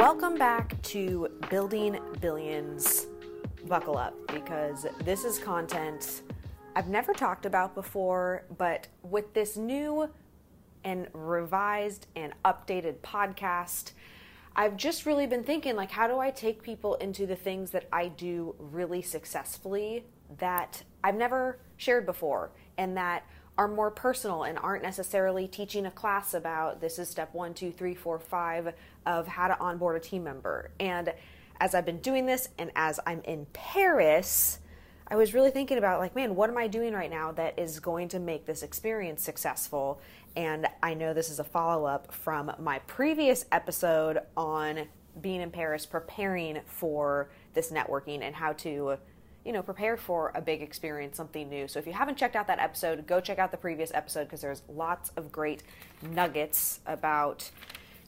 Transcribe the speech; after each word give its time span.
Welcome 0.00 0.38
back 0.38 0.80
to 0.84 1.28
Building 1.50 1.98
Billions. 2.22 3.06
Buckle 3.68 3.98
up 3.98 4.14
because 4.28 4.86
this 5.04 5.26
is 5.26 5.38
content 5.38 6.22
I've 6.74 6.88
never 6.88 7.12
talked 7.12 7.44
about 7.44 7.74
before, 7.74 8.44
but 8.56 8.86
with 9.02 9.34
this 9.34 9.58
new 9.58 10.08
and 10.84 11.06
revised 11.12 12.06
and 12.16 12.32
updated 12.46 13.00
podcast, 13.00 13.92
I've 14.56 14.78
just 14.78 15.04
really 15.04 15.26
been 15.26 15.44
thinking 15.44 15.76
like 15.76 15.90
how 15.90 16.08
do 16.08 16.18
I 16.18 16.30
take 16.30 16.62
people 16.62 16.94
into 16.94 17.26
the 17.26 17.36
things 17.36 17.70
that 17.72 17.86
I 17.92 18.08
do 18.08 18.54
really 18.58 19.02
successfully 19.02 20.06
that 20.38 20.82
I've 21.04 21.16
never 21.16 21.58
shared 21.76 22.06
before 22.06 22.52
and 22.78 22.96
that 22.96 23.26
are 23.60 23.68
more 23.68 23.90
personal 23.90 24.44
and 24.44 24.58
aren't 24.58 24.82
necessarily 24.82 25.46
teaching 25.46 25.84
a 25.84 25.90
class 25.90 26.32
about 26.32 26.80
this 26.80 26.98
is 26.98 27.10
step 27.10 27.34
one, 27.34 27.52
two, 27.52 27.70
three, 27.70 27.94
four, 27.94 28.18
five 28.18 28.72
of 29.04 29.26
how 29.26 29.48
to 29.48 29.60
onboard 29.60 29.96
a 29.96 30.00
team 30.00 30.24
member. 30.24 30.70
And 30.80 31.12
as 31.60 31.74
I've 31.74 31.84
been 31.84 31.98
doing 31.98 32.24
this 32.24 32.48
and 32.56 32.70
as 32.74 32.98
I'm 33.04 33.20
in 33.24 33.46
Paris, 33.52 34.60
I 35.08 35.16
was 35.16 35.34
really 35.34 35.50
thinking 35.50 35.76
about 35.76 36.00
like, 36.00 36.16
man, 36.16 36.36
what 36.36 36.48
am 36.48 36.56
I 36.56 36.68
doing 36.68 36.94
right 36.94 37.10
now 37.10 37.32
that 37.32 37.58
is 37.58 37.80
going 37.80 38.08
to 38.08 38.18
make 38.18 38.46
this 38.46 38.62
experience 38.62 39.22
successful? 39.22 40.00
And 40.34 40.66
I 40.82 40.94
know 40.94 41.12
this 41.12 41.28
is 41.28 41.38
a 41.38 41.44
follow 41.44 41.84
up 41.84 42.14
from 42.14 42.50
my 42.58 42.78
previous 42.86 43.44
episode 43.52 44.20
on 44.38 44.88
being 45.20 45.42
in 45.42 45.50
Paris, 45.50 45.84
preparing 45.84 46.60
for 46.64 47.28
this 47.52 47.70
networking 47.70 48.22
and 48.22 48.34
how 48.34 48.54
to, 48.54 48.96
you 49.44 49.52
know, 49.52 49.62
prepare 49.62 49.96
for 49.96 50.32
a 50.34 50.40
big 50.40 50.62
experience, 50.62 51.16
something 51.16 51.48
new. 51.48 51.66
So 51.66 51.78
if 51.78 51.86
you 51.86 51.92
haven't 51.92 52.16
checked 52.16 52.36
out 52.36 52.46
that 52.48 52.58
episode, 52.58 53.06
go 53.06 53.20
check 53.20 53.38
out 53.38 53.50
the 53.50 53.56
previous 53.56 53.90
episode 53.94 54.24
because 54.24 54.40
there's 54.40 54.62
lots 54.68 55.10
of 55.16 55.32
great 55.32 55.62
nuggets 56.02 56.80
about, 56.86 57.50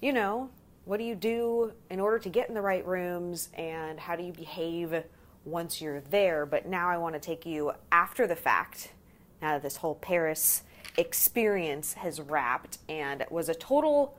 you 0.00 0.12
know, 0.12 0.50
what 0.84 0.98
do 0.98 1.04
you 1.04 1.14
do 1.14 1.72
in 1.90 2.00
order 2.00 2.18
to 2.18 2.28
get 2.28 2.48
in 2.48 2.54
the 2.54 2.60
right 2.60 2.86
rooms 2.86 3.48
and 3.54 3.98
how 3.98 4.16
do 4.16 4.22
you 4.24 4.32
behave 4.32 5.04
once 5.44 5.80
you're 5.80 6.00
there. 6.00 6.44
But 6.44 6.66
now 6.66 6.88
I 6.88 6.98
want 6.98 7.14
to 7.14 7.20
take 7.20 7.46
you 7.46 7.72
after 7.90 8.26
the 8.26 8.36
fact, 8.36 8.92
now 9.40 9.52
that 9.52 9.62
this 9.62 9.76
whole 9.76 9.94
Paris 9.94 10.62
experience 10.96 11.94
has 11.94 12.20
wrapped 12.20 12.78
and 12.88 13.24
was 13.30 13.48
a 13.48 13.54
total, 13.54 14.18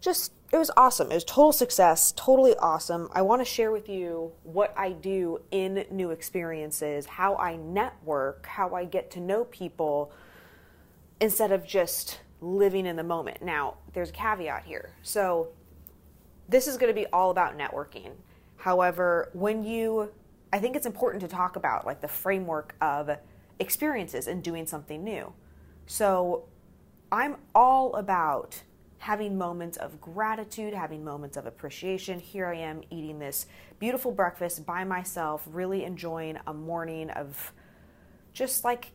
just, 0.00 0.32
it 0.52 0.56
was 0.56 0.70
awesome. 0.76 1.10
It 1.10 1.14
was 1.14 1.24
total 1.24 1.52
success, 1.52 2.12
totally 2.16 2.54
awesome. 2.56 3.08
I 3.12 3.22
want 3.22 3.40
to 3.40 3.44
share 3.44 3.70
with 3.70 3.88
you 3.88 4.32
what 4.42 4.72
I 4.76 4.92
do 4.92 5.40
in 5.50 5.84
new 5.90 6.10
experiences, 6.10 7.06
how 7.06 7.36
I 7.36 7.56
network, 7.56 8.46
how 8.46 8.74
I 8.74 8.84
get 8.84 9.10
to 9.12 9.20
know 9.20 9.44
people 9.44 10.12
instead 11.20 11.52
of 11.52 11.66
just 11.66 12.20
living 12.40 12.86
in 12.86 12.96
the 12.96 13.02
moment. 13.02 13.42
Now, 13.42 13.76
there's 13.92 14.10
a 14.10 14.12
caveat 14.12 14.64
here. 14.64 14.90
So, 15.02 15.48
this 16.48 16.68
is 16.68 16.76
going 16.76 16.94
to 16.94 16.94
be 16.94 17.06
all 17.06 17.30
about 17.30 17.58
networking. 17.58 18.12
However, 18.56 19.30
when 19.32 19.64
you, 19.64 20.12
I 20.52 20.58
think 20.58 20.76
it's 20.76 20.86
important 20.86 21.22
to 21.22 21.28
talk 21.28 21.56
about 21.56 21.86
like 21.86 22.00
the 22.00 22.08
framework 22.08 22.74
of 22.80 23.10
experiences 23.58 24.26
and 24.26 24.42
doing 24.42 24.66
something 24.66 25.02
new. 25.02 25.32
So 25.86 26.44
I'm 27.10 27.36
all 27.54 27.94
about 27.94 28.62
having 28.98 29.36
moments 29.36 29.76
of 29.76 30.00
gratitude, 30.00 30.74
having 30.74 31.04
moments 31.04 31.36
of 31.36 31.46
appreciation. 31.46 32.18
Here 32.18 32.46
I 32.46 32.56
am 32.56 32.82
eating 32.90 33.18
this 33.18 33.46
beautiful 33.78 34.10
breakfast 34.10 34.64
by 34.64 34.84
myself, 34.84 35.46
really 35.50 35.84
enjoying 35.84 36.38
a 36.46 36.54
morning 36.54 37.10
of 37.10 37.52
just 38.32 38.64
like 38.64 38.92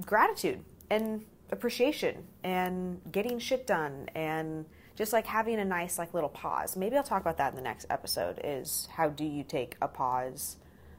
gratitude 0.00 0.64
and 0.90 1.24
appreciation 1.50 2.24
and 2.44 3.00
getting 3.10 3.38
shit 3.38 3.66
done 3.66 4.08
and 4.14 4.66
just 4.94 5.12
like 5.12 5.26
having 5.26 5.58
a 5.60 5.64
nice 5.64 5.98
like 5.98 6.12
little 6.12 6.28
pause. 6.28 6.76
Maybe 6.76 6.96
I'll 6.96 7.02
talk 7.02 7.20
about 7.20 7.38
that 7.38 7.50
in 7.50 7.56
the 7.56 7.62
next 7.62 7.86
episode 7.88 8.40
is 8.42 8.88
how 8.92 9.08
do 9.08 9.24
you 9.24 9.44
take 9.44 9.76
a 9.80 9.88
pause? 9.88 10.56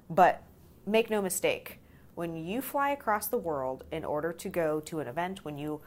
But 0.09 0.43
make 0.85 1.09
no 1.09 1.21
mistake, 1.21 1.79
when 2.15 2.35
you 2.35 2.61
fly 2.61 2.89
across 2.89 3.27
the 3.27 3.37
world 3.37 3.83
in 3.91 4.03
order 4.03 4.33
to 4.33 4.49
go 4.49 4.79
to 4.81 4.99
an 4.99 5.07
event, 5.07 5.45
when 5.45 5.57
you 5.57 5.81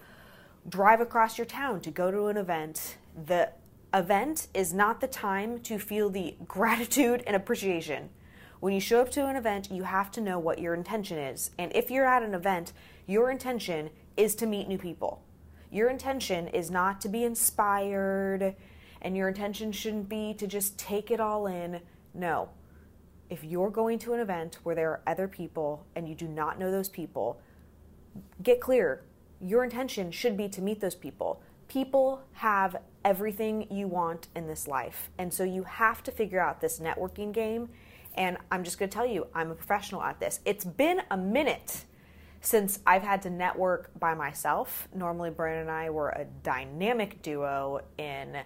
drive 0.69 1.01
across 1.01 1.39
your 1.39 1.47
town 1.47 1.81
to 1.83 1.91
go 1.91 2.11
to 2.11 2.27
an 2.27 2.37
event, 2.37 2.97
the 3.27 3.51
event 3.95 4.49
is 4.55 4.73
not 4.73 5.01
the 5.01 5.07
time 5.07 5.61
to 5.61 5.79
feel 5.79 6.09
the 6.09 6.37
gratitude 6.47 7.23
and 7.27 7.37
appreciation. 7.37 8.11
When 8.61 8.73
you 8.73 8.81
show 8.81 9.01
up 9.01 9.11
to 9.13 9.27
an 9.27 9.37
event, 9.37 9.71
you 9.71 9.83
have 9.83 10.11
to 10.13 10.21
know 10.21 10.39
what 10.39 10.61
your 10.61 10.75
intention 10.75 11.19
is. 11.19 11.51
And 11.59 11.75
if 11.75 11.91
you're 11.91 12.07
at 12.07 12.23
an 12.23 12.35
event, 12.35 12.73
your 13.07 13.31
intention 13.31 13.91
is 14.17 14.35
to 14.37 14.47
meet 14.47 14.69
new 14.69 14.79
people. 14.79 15.23
Your 15.71 15.89
intention 15.91 16.49
is 16.49 16.71
not 16.71 17.01
to 17.01 17.09
be 17.09 17.25
inspired, 17.25 18.55
and 19.01 19.17
your 19.17 19.29
intention 19.29 19.73
shouldn't 19.73 20.09
be 20.09 20.35
to 20.35 20.47
just 20.47 20.79
take 20.79 21.11
it 21.11 21.19
all 21.19 21.47
in. 21.47 21.81
No. 22.15 22.51
If 23.31 23.43
you're 23.43 23.71
going 23.71 23.99
to 24.01 24.13
an 24.13 24.21
event 24.21 24.59
where 24.63 24.75
there 24.75 24.91
are 24.91 25.03
other 25.07 25.27
people 25.27 25.87
and 25.97 26.09
you 26.09 26.15
do 26.15 26.29
not 26.29 26.59
know 26.59 26.71
those 26.71 26.89
people, 26.89 27.41
get 28.43 28.61
clear. 28.61 29.03
Your 29.45 29.65
intention 29.65 30.11
should 30.11 30.37
be 30.37 30.49
to 30.51 30.63
meet 30.63 30.81
those 30.81 30.95
people. 30.95 31.43
People 31.69 32.23
have 32.35 32.77
everything 33.05 33.67
you 33.71 33.89
want 33.89 34.29
in 34.37 34.47
this 34.47 34.69
life. 34.69 35.11
And 35.19 35.33
so 35.33 35.43
you 35.43 35.65
have 35.65 36.03
to 36.05 36.13
figure 36.13 36.41
out 36.41 36.61
this 36.61 36.79
networking 36.79 37.33
game. 37.33 37.69
And 38.15 38.37
I'm 38.51 38.63
just 38.63 38.79
going 38.79 38.89
to 38.89 38.95
tell 38.95 39.07
you, 39.07 39.27
I'm 39.35 39.51
a 39.51 39.55
professional 39.55 40.03
at 40.03 40.21
this. 40.21 40.41
It's 40.45 40.65
been 40.65 41.03
a 41.11 41.17
minute 41.17 41.85
since 42.43 42.81
I've 42.87 43.03
had 43.03 43.23
to 43.23 43.31
network 43.31 43.91
by 43.99 44.15
myself, 44.15 44.89
normally 44.95 45.31
Brandon 45.31 45.63
and 45.63 45.71
I 45.71 45.91
were 45.91 46.11
a 46.11 46.27
dynamic 46.43 47.23
duo 47.23 47.83
in 47.99 48.37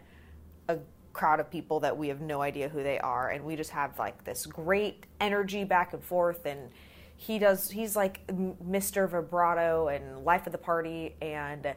a 0.69 0.79
crowd 1.15 1.41
of 1.41 1.51
people 1.51 1.81
that 1.81 1.97
we 1.97 2.09
have 2.09 2.21
no 2.21 2.43
idea 2.43 2.69
who 2.69 2.83
they 2.83 2.99
are 2.99 3.31
and 3.31 3.43
we 3.43 3.57
just 3.57 3.71
have 3.71 3.99
like 3.99 4.23
this 4.25 4.45
great 4.45 5.07
energy 5.19 5.65
back 5.65 5.95
and 5.95 6.05
forth 6.05 6.45
and 6.45 6.69
he 7.17 7.39
does 7.39 7.71
he's 7.71 7.97
like 7.97 8.27
Mr. 8.29 9.09
Vibrato 9.09 9.89
and 9.89 10.25
life 10.25 10.47
of 10.47 10.53
the 10.53 10.59
party 10.59 11.17
and 11.21 11.75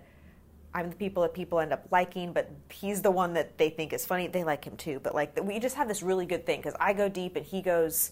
I'm 0.73 0.89
the 0.91 0.95
people 0.95 1.23
that 1.23 1.33
people 1.33 1.59
end 1.59 1.73
up 1.73 1.87
liking, 1.89 2.31
but 2.31 2.51
he's 2.71 3.01
the 3.01 3.09
one 3.09 3.33
that 3.33 3.57
they 3.57 3.71
think 3.71 3.91
is 3.91 4.05
funny. 4.05 4.27
They 4.27 4.43
like 4.43 4.63
him 4.63 4.77
too, 4.77 4.99
but 5.01 5.15
like 5.15 5.37
we 5.43 5.59
just 5.59 5.75
have 5.75 5.87
this 5.87 6.03
really 6.03 6.27
good 6.27 6.45
thing 6.45 6.59
because 6.59 6.75
I 6.79 6.93
go 6.93 7.09
deep 7.09 7.35
and 7.35 7.45
he 7.45 7.61
goes 7.61 8.11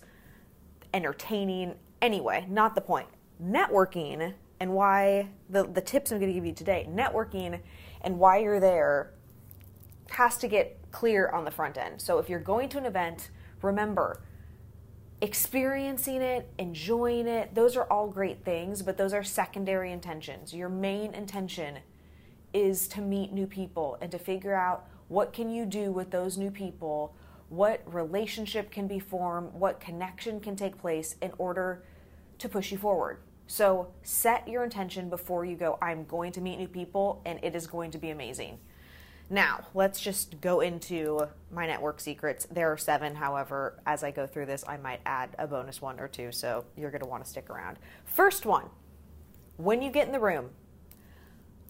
entertaining. 0.93 1.75
Anyway, 2.01 2.45
not 2.49 2.73
the 2.73 2.81
point 2.81 3.07
networking 3.43 4.33
and 4.59 4.73
why 4.73 5.29
the, 5.49 5.63
the 5.63 5.81
tips 5.81 6.11
I'm 6.11 6.19
going 6.19 6.31
to 6.31 6.33
give 6.33 6.45
you 6.45 6.53
today, 6.53 6.87
networking 6.89 7.59
and 8.01 8.17
why 8.17 8.39
you're 8.39 8.59
there 8.59 9.11
has 10.09 10.37
to 10.37 10.47
get 10.47 10.79
clear 10.91 11.29
on 11.29 11.45
the 11.45 11.51
front 11.51 11.77
end. 11.77 12.01
So 12.01 12.17
if 12.17 12.29
you're 12.29 12.39
going 12.39 12.69
to 12.69 12.77
an 12.77 12.85
event, 12.85 13.29
remember 13.61 14.21
experiencing 15.21 16.21
it, 16.21 16.47
enjoying 16.59 17.27
it, 17.27 17.55
those 17.55 17.75
are 17.75 17.85
all 17.85 18.07
great 18.07 18.43
things, 18.43 18.81
but 18.81 18.97
those 18.97 19.13
are 19.13 19.23
secondary 19.23 19.91
intentions. 19.91 20.53
Your 20.53 20.69
main 20.69 21.13
intention 21.13 21.79
is 22.53 22.87
to 22.89 23.01
meet 23.01 23.33
new 23.33 23.47
people 23.47 23.97
and 24.01 24.11
to 24.11 24.19
figure 24.19 24.53
out 24.53 24.87
what 25.07 25.33
can 25.33 25.49
you 25.49 25.65
do 25.65 25.91
with 25.91 26.11
those 26.11 26.37
new 26.37 26.51
people, 26.51 27.15
what 27.49 27.81
relationship 27.91 28.69
can 28.71 28.87
be 28.87 28.99
formed, 28.99 29.53
what 29.53 29.79
connection 29.79 30.39
can 30.39 30.55
take 30.55 30.77
place 30.77 31.15
in 31.21 31.31
order 31.37 31.83
to 32.37 32.49
push 32.49 32.71
you 32.71 32.77
forward. 32.77 33.19
So 33.47 33.87
set 34.03 34.47
your 34.47 34.63
intention 34.63 35.09
before 35.09 35.45
you 35.45 35.55
go, 35.55 35.79
I'm 35.81 36.03
going 36.05 36.33
to 36.33 36.41
meet 36.41 36.57
new 36.57 36.67
people 36.67 37.21
and 37.25 37.39
it 37.41 37.55
is 37.55 37.65
going 37.65 37.91
to 37.91 37.97
be 37.97 38.09
amazing. 38.09 38.59
Now, 39.29 39.67
let's 39.73 39.99
just 39.99 40.39
go 40.39 40.61
into 40.61 41.27
my 41.51 41.67
network 41.67 41.99
secrets. 41.99 42.47
There 42.49 42.71
are 42.71 42.77
seven, 42.77 43.15
however, 43.15 43.79
as 43.85 44.03
I 44.03 44.11
go 44.11 44.25
through 44.25 44.45
this, 44.45 44.63
I 44.67 44.77
might 44.77 45.01
add 45.05 45.35
a 45.37 45.47
bonus 45.47 45.81
one 45.81 45.99
or 45.99 46.07
two, 46.07 46.31
so 46.31 46.65
you're 46.77 46.91
going 46.91 47.01
to 47.01 47.07
want 47.07 47.25
to 47.25 47.29
stick 47.29 47.49
around. 47.49 47.77
First 48.05 48.45
one 48.45 48.69
when 49.57 49.81
you 49.81 49.91
get 49.91 50.05
in 50.05 50.13
the 50.13 50.19
room, 50.19 50.51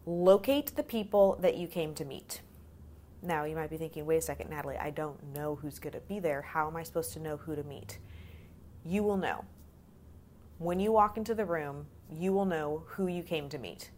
locate 0.06 0.76
the 0.76 0.84
people 0.84 1.38
that 1.42 1.56
you 1.56 1.68
came 1.68 1.96
to 1.96 2.06
meet. 2.06 2.42
Now, 3.22 3.46
you 3.46 3.56
might 3.56 3.70
be 3.70 3.78
thinking, 3.78 4.06
wait 4.06 4.18
a 4.18 4.22
second, 4.22 4.50
Natalie, 4.50 4.78
I 4.78 4.92
don't 4.92 5.34
know 5.34 5.56
who's 5.56 5.80
going 5.80 5.94
to 5.94 6.02
be 6.02 6.20
there. 6.20 6.42
How 6.42 6.68
am 6.68 6.76
I 6.76 6.84
supposed 6.84 7.14
to 7.14 7.20
know 7.20 7.38
who 7.38 7.56
to 7.56 7.64
meet? 7.64 7.98
You 8.86 9.04
will 9.04 9.18
know 9.18 9.46
when 10.60 10.80
you 10.80 10.92
walk 10.92 11.18
into 11.18 11.36
the 11.36 11.46
room, 11.46 11.86
you 12.12 12.34
will 12.34 12.46
know 12.46 12.84
who 12.88 13.08
you 13.08 13.24
came 13.24 13.50
to 13.50 13.58
meet. 13.58 13.92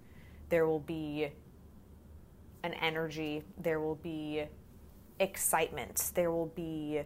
There 0.50 0.68
will 0.68 0.80
be 0.80 1.30
an 2.64 2.74
energy, 2.76 3.44
there 3.58 3.80
will 3.80 3.96
be 3.96 4.46
excitement, 5.20 6.12
there 6.16 6.32
will 6.32 6.48
be 6.48 7.02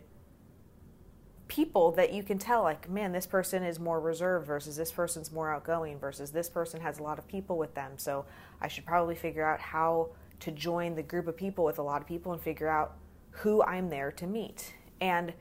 people 1.48 1.92
that 1.92 2.14
you 2.14 2.24
can 2.24 2.40
tell 2.40 2.64
like 2.64 2.90
man 2.90 3.12
this 3.12 3.28
person 3.28 3.64
is 3.64 3.80
more 3.80 4.00
reserved 4.00 4.48
versus 4.48 4.76
this 4.76 4.92
person's 4.92 5.32
more 5.32 5.54
outgoing 5.54 6.00
versus 6.00 6.32
this 6.32 6.50
person 6.50 6.82
has 6.82 6.98
a 7.00 7.04
lot 7.04 7.20
of 7.20 7.28
people 7.28 7.58
with 7.58 7.76
them. 7.76 7.92
So 7.98 8.26
i 8.62 8.68
should 8.68 8.86
probably 8.86 9.14
figure 9.14 9.46
out 9.46 9.60
how 9.60 10.10
to 10.40 10.52
join 10.52 10.96
the 10.96 11.04
group 11.04 11.28
of 11.28 11.38
people 11.38 11.64
with 11.64 11.78
a 11.78 11.84
lot 11.84 12.02
of 12.02 12.08
people 12.08 12.32
and 12.32 12.42
figure 12.42 12.70
out 12.70 12.96
who 13.30 13.62
i'm 13.64 13.90
there 13.90 14.12
to 14.14 14.26
meet. 14.26 14.74
And 15.02 15.34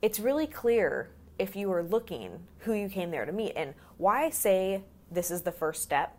it's 0.00 0.20
really 0.20 0.46
clear 0.46 1.10
if 1.38 1.56
you 1.56 1.72
are 1.72 1.82
looking 1.82 2.46
who 2.58 2.72
you 2.72 2.88
came 2.88 3.10
there 3.10 3.24
to 3.24 3.32
meet. 3.32 3.52
And 3.56 3.74
why 3.96 4.24
I 4.24 4.30
say 4.30 4.84
this 5.10 5.30
is 5.30 5.42
the 5.42 5.52
first 5.52 5.82
step 5.82 6.16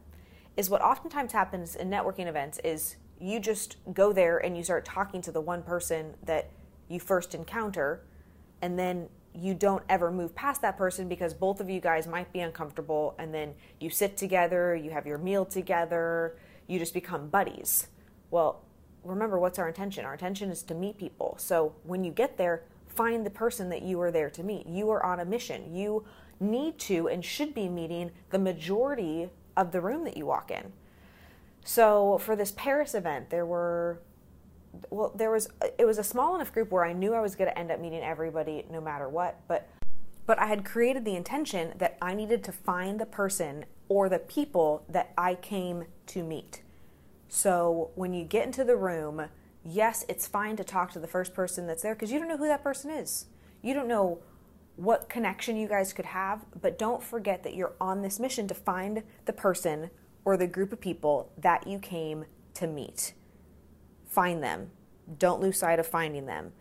is 0.58 0.70
what 0.70 0.82
oftentimes 0.82 1.34
happens 1.34 1.76
in 1.76 1.90
networking 1.90 2.28
events 2.28 2.60
is 2.64 2.96
You 3.20 3.40
just 3.40 3.78
go 3.94 4.12
there 4.12 4.38
and 4.38 4.58
you 4.58 4.64
start 4.64 4.86
talking 4.86 5.22
to 5.22 5.32
the 5.32 5.42
one 5.42 5.64
person 5.64 6.16
that 6.24 6.50
you 6.90 7.00
first 7.00 7.34
encounter, 7.34 8.04
and 8.62 8.78
then 8.78 9.08
you 9.34 9.54
don't 9.54 9.84
ever 9.90 10.12
move 10.12 10.36
past 10.36 10.62
that 10.62 10.78
person 10.78 11.08
because 11.10 11.34
both 11.34 11.60
of 11.60 11.70
you 11.70 11.80
guys 11.80 12.08
might 12.08 12.32
be 12.32 12.40
uncomfortable, 12.40 13.16
and 13.18 13.34
then 13.34 13.54
you 13.80 13.90
sit 13.90 14.18
together, 14.18 14.76
you 14.76 14.92
have 14.92 15.06
your 15.06 15.18
meal 15.18 15.46
together, 15.46 16.38
you 16.68 16.78
just 16.78 16.94
become 16.94 17.30
buddies. 17.30 17.88
Well, 18.32 18.64
remember 19.04 19.40
what's 19.40 19.60
our 19.60 19.68
intention? 19.68 20.06
Our 20.06 20.14
intention 20.14 20.50
is 20.50 20.64
to 20.64 20.74
meet 20.74 20.98
people. 20.98 21.36
So 21.40 21.76
when 21.84 22.04
you 22.04 22.12
get 22.12 22.38
there, 22.38 22.64
find 22.88 23.26
the 23.26 23.30
person 23.30 23.70
that 23.70 23.82
you 23.82 24.00
are 24.02 24.12
there 24.12 24.30
to 24.30 24.44
meet. 24.44 24.68
You 24.68 24.90
are 24.90 25.06
on 25.06 25.20
a 25.20 25.26
mission. 25.26 25.74
You 25.74 26.06
need 26.40 26.80
to 26.80 27.08
and 27.08 27.24
should 27.24 27.54
be 27.54 27.70
meeting 27.70 28.12
the 28.30 28.40
majority 28.40 29.30
of 29.58 29.72
the 29.72 29.82
room 29.82 30.04
that 30.04 30.18
you 30.18 30.26
walk 30.26 30.52
in. 30.52 30.74
So 31.64 32.18
for 32.20 32.36
this 32.36 32.52
Paris 32.52 32.94
event, 32.94 33.30
there 33.30 33.46
were 33.46 34.02
well, 34.90 35.12
there 35.16 35.32
was 35.32 35.50
it 35.78 35.86
was 35.86 35.98
a 35.98 36.04
small 36.04 36.36
enough 36.36 36.54
group 36.54 36.72
where 36.72 36.86
I 36.86 36.94
knew 36.94 37.14
I 37.14 37.22
was 37.22 37.36
going 37.36 37.50
to 37.50 37.58
end 37.58 37.72
up 37.72 37.80
meeting 37.80 38.02
everybody 38.02 38.66
no 38.70 38.82
matter 38.82 39.10
what, 39.10 39.40
but 39.48 39.68
but 40.26 40.40
I 40.40 40.48
had 40.48 40.66
created 40.66 41.06
the 41.06 41.16
intention 41.16 41.74
that 41.78 41.98
I 42.02 42.14
needed 42.14 42.44
to 42.46 42.52
find 42.52 43.00
the 43.00 43.06
person 43.06 43.66
or 43.88 44.10
the 44.10 44.20
people 44.20 44.84
that 44.90 45.14
I 45.18 45.36
came 45.36 45.86
to 46.08 46.24
meet. 46.24 46.62
So 47.28 47.92
when 47.96 48.14
you 48.14 48.24
get 48.24 48.46
into 48.46 48.64
the 48.64 48.76
room, 48.76 49.30
yes, 49.64 50.04
it's 50.10 50.28
fine 50.28 50.56
to 50.58 50.64
talk 50.64 50.92
to 50.94 51.00
the 51.00 51.08
first 51.08 51.34
person 51.34 51.68
that's 51.68 51.84
there 51.84 51.94
because 51.94 52.12
you 52.12 52.20
don't 52.20 52.28
know 52.28 52.38
who 52.38 52.48
that 52.48 52.64
person 52.64 52.90
is. 52.92 53.26
You 53.62 53.74
don't 53.74 53.88
know 53.88 54.20
what 54.76 55.10
connection 55.10 55.58
you 55.58 55.68
guys 55.68 55.94
could 55.94 56.06
have, 56.06 56.46
but 56.62 56.78
don't 56.78 57.02
forget 57.02 57.44
that 57.44 57.56
you're 57.56 57.74
on 57.80 58.02
this 58.02 58.20
mission 58.20 58.48
to 58.48 58.54
find 58.54 59.04
the 59.26 59.34
person 59.34 59.90
or 60.26 60.38
the 60.38 60.48
group 60.48 60.74
of 60.74 60.82
people 60.82 61.32
that 61.38 61.68
you 61.68 61.80
came 61.80 62.26
to 62.56 62.68
meet. 62.68 63.14
Find 64.08 64.44
them. 64.44 64.72
Don't 65.18 65.42
lose 65.42 65.60
sight 65.60 65.80
of 65.80 65.88
finding 65.88 66.26
them. 66.26 66.52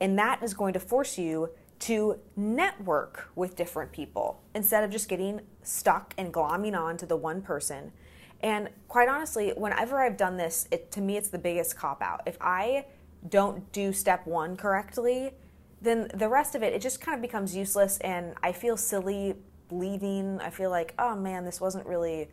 And 0.00 0.18
that 0.18 0.42
is 0.42 0.54
going 0.54 0.72
to 0.72 0.80
force 0.80 1.16
you 1.16 1.50
to 1.80 2.18
network 2.36 3.28
with 3.34 3.56
different 3.56 3.92
people 3.92 4.40
instead 4.54 4.84
of 4.84 4.90
just 4.90 5.08
getting 5.08 5.40
stuck 5.62 6.14
and 6.16 6.32
glomming 6.32 6.78
on 6.78 6.96
to 6.96 7.06
the 7.06 7.16
one 7.16 7.42
person. 7.42 7.92
And 8.40 8.70
quite 8.88 9.08
honestly, 9.08 9.50
whenever 9.56 10.00
I've 10.00 10.16
done 10.16 10.36
this, 10.36 10.66
it, 10.70 10.90
to 10.92 11.00
me, 11.00 11.16
it's 11.16 11.28
the 11.28 11.38
biggest 11.38 11.76
cop 11.76 12.02
out. 12.02 12.22
If 12.26 12.36
I 12.40 12.86
don't 13.28 13.70
do 13.72 13.92
step 13.92 14.26
one 14.26 14.56
correctly, 14.56 15.32
then 15.82 16.08
the 16.14 16.28
rest 16.28 16.54
of 16.54 16.62
it, 16.62 16.72
it 16.72 16.80
just 16.80 17.00
kind 17.00 17.16
of 17.16 17.22
becomes 17.22 17.54
useless 17.54 17.98
and 17.98 18.34
I 18.42 18.52
feel 18.52 18.76
silly 18.76 19.34
leaving. 19.70 20.40
I 20.40 20.50
feel 20.50 20.70
like, 20.70 20.94
oh 20.98 21.16
man, 21.16 21.44
this 21.44 21.60
wasn't 21.60 21.86
really 21.86 22.28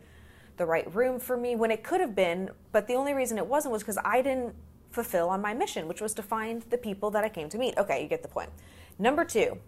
the 0.56 0.66
right 0.66 0.92
room 0.94 1.18
for 1.18 1.36
me 1.36 1.56
when 1.56 1.70
it 1.70 1.82
could 1.82 2.00
have 2.00 2.14
been, 2.14 2.50
but 2.70 2.86
the 2.86 2.94
only 2.94 3.12
reason 3.12 3.38
it 3.38 3.46
wasn't 3.46 3.72
was 3.72 3.82
because 3.82 3.98
I 4.04 4.22
didn't 4.22 4.54
fulfill 4.90 5.28
on 5.28 5.40
my 5.40 5.52
mission, 5.52 5.88
which 5.88 6.00
was 6.00 6.14
to 6.14 6.22
find 6.22 6.62
the 6.70 6.78
people 6.78 7.10
that 7.10 7.24
I 7.24 7.28
came 7.28 7.48
to 7.48 7.58
meet. 7.58 7.76
Okay, 7.76 8.02
you 8.02 8.08
get 8.08 8.22
the 8.22 8.28
point. 8.28 8.50
Number 8.98 9.24
two, 9.24 9.58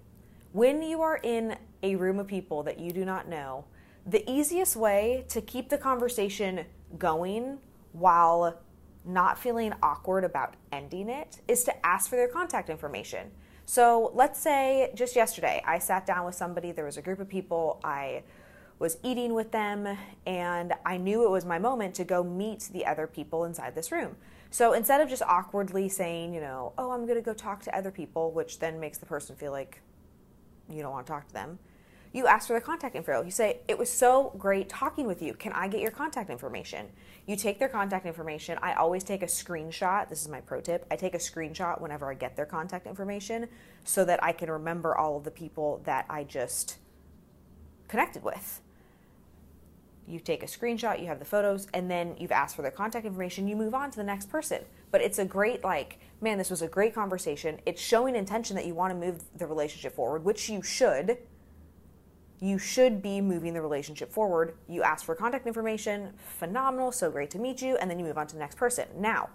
when 0.52 0.82
you 0.82 1.02
are 1.02 1.18
in 1.22 1.56
a 1.82 1.96
room 1.96 2.18
of 2.18 2.26
people 2.26 2.62
that 2.64 2.78
you 2.78 2.92
do 2.92 3.04
not 3.04 3.28
know, 3.28 3.64
the 4.06 4.28
easiest 4.30 4.76
way 4.76 5.24
to 5.28 5.40
keep 5.40 5.70
the 5.70 5.78
conversation 5.78 6.66
going 6.98 7.58
while 7.92 8.58
not 9.04 9.38
feeling 9.38 9.72
awkward 9.82 10.24
about 10.24 10.54
ending 10.70 11.08
it 11.08 11.40
is 11.48 11.64
to 11.64 11.86
ask 11.86 12.10
for 12.10 12.16
their 12.16 12.28
contact 12.28 12.68
information. 12.68 13.30
So 13.72 14.10
let's 14.12 14.38
say 14.38 14.92
just 14.94 15.16
yesterday, 15.16 15.62
I 15.66 15.78
sat 15.78 16.04
down 16.04 16.26
with 16.26 16.34
somebody, 16.34 16.72
there 16.72 16.84
was 16.84 16.98
a 16.98 17.00
group 17.00 17.20
of 17.20 17.28
people, 17.30 17.80
I 17.82 18.22
was 18.78 18.98
eating 19.02 19.32
with 19.32 19.50
them, 19.50 19.96
and 20.26 20.74
I 20.84 20.98
knew 20.98 21.24
it 21.24 21.30
was 21.30 21.46
my 21.46 21.58
moment 21.58 21.94
to 21.94 22.04
go 22.04 22.22
meet 22.22 22.68
the 22.70 22.84
other 22.84 23.06
people 23.06 23.46
inside 23.46 23.74
this 23.74 23.90
room. 23.90 24.16
So 24.50 24.74
instead 24.74 25.00
of 25.00 25.08
just 25.08 25.22
awkwardly 25.22 25.88
saying, 25.88 26.34
you 26.34 26.42
know, 26.42 26.74
oh, 26.76 26.90
I'm 26.90 27.06
going 27.06 27.16
to 27.16 27.22
go 27.22 27.32
talk 27.32 27.62
to 27.62 27.74
other 27.74 27.90
people, 27.90 28.30
which 28.30 28.58
then 28.58 28.78
makes 28.78 28.98
the 28.98 29.06
person 29.06 29.36
feel 29.36 29.52
like 29.52 29.80
you 30.68 30.82
don't 30.82 30.92
want 30.92 31.06
to 31.06 31.10
talk 31.10 31.28
to 31.28 31.32
them, 31.32 31.58
you 32.12 32.26
ask 32.26 32.46
for 32.46 32.52
their 32.52 32.60
contact 32.60 32.94
info. 32.94 33.22
You 33.22 33.30
say, 33.30 33.60
It 33.68 33.78
was 33.78 33.90
so 33.90 34.34
great 34.38 34.68
talking 34.68 35.06
with 35.06 35.22
you. 35.22 35.34
Can 35.34 35.52
I 35.52 35.68
get 35.68 35.80
your 35.80 35.90
contact 35.90 36.30
information? 36.30 36.86
You 37.26 37.36
take 37.36 37.58
their 37.58 37.68
contact 37.68 38.04
information. 38.04 38.58
I 38.62 38.74
always 38.74 39.04
take 39.04 39.22
a 39.22 39.26
screenshot. 39.26 40.08
This 40.08 40.20
is 40.22 40.28
my 40.28 40.40
pro 40.40 40.60
tip. 40.60 40.86
I 40.90 40.96
take 40.96 41.14
a 41.14 41.18
screenshot 41.18 41.80
whenever 41.80 42.10
I 42.10 42.14
get 42.14 42.36
their 42.36 42.46
contact 42.46 42.86
information 42.86 43.48
so 43.84 44.04
that 44.04 44.22
I 44.22 44.32
can 44.32 44.50
remember 44.50 44.96
all 44.96 45.16
of 45.16 45.24
the 45.24 45.30
people 45.30 45.80
that 45.84 46.04
I 46.10 46.24
just 46.24 46.78
connected 47.88 48.22
with. 48.22 48.60
You 50.06 50.18
take 50.18 50.42
a 50.42 50.46
screenshot, 50.46 51.00
you 51.00 51.06
have 51.06 51.20
the 51.20 51.24
photos, 51.24 51.68
and 51.72 51.88
then 51.88 52.16
you've 52.18 52.32
asked 52.32 52.56
for 52.56 52.62
their 52.62 52.72
contact 52.72 53.06
information. 53.06 53.46
You 53.46 53.54
move 53.54 53.72
on 53.72 53.90
to 53.92 53.96
the 53.96 54.04
next 54.04 54.28
person. 54.28 54.62
But 54.90 55.00
it's 55.00 55.18
a 55.18 55.24
great, 55.24 55.62
like, 55.62 56.00
man, 56.20 56.38
this 56.38 56.50
was 56.50 56.60
a 56.60 56.68
great 56.68 56.92
conversation. 56.92 57.60
It's 57.64 57.80
showing 57.80 58.16
intention 58.16 58.56
that 58.56 58.66
you 58.66 58.74
want 58.74 58.92
to 58.92 59.06
move 59.06 59.22
the 59.36 59.46
relationship 59.46 59.94
forward, 59.94 60.24
which 60.24 60.50
you 60.50 60.60
should 60.60 61.18
you 62.42 62.58
should 62.58 63.00
be 63.00 63.20
moving 63.20 63.54
the 63.54 63.62
relationship 63.62 64.12
forward. 64.12 64.56
You 64.66 64.82
ask 64.82 65.04
for 65.04 65.14
contact 65.14 65.46
information, 65.46 66.12
phenomenal, 66.16 66.90
so 66.90 67.08
great 67.08 67.30
to 67.30 67.38
meet 67.38 67.62
you, 67.62 67.76
and 67.76 67.88
then 67.88 68.00
you 68.00 68.04
move 68.04 68.18
on 68.18 68.26
to 68.26 68.34
the 68.34 68.40
next 68.40 68.56
person. 68.56 68.88
Now, 68.96 69.30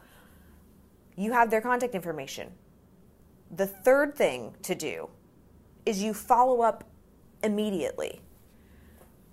you 1.15 1.31
have 1.31 1.49
their 1.49 1.61
contact 1.61 1.95
information. 1.95 2.51
The 3.49 3.65
third 3.65 4.13
thing 4.13 4.55
to 4.63 4.75
do 4.75 5.07
is 5.85 6.03
you 6.03 6.13
follow 6.13 6.59
up 6.59 6.83
immediately. 7.43 8.21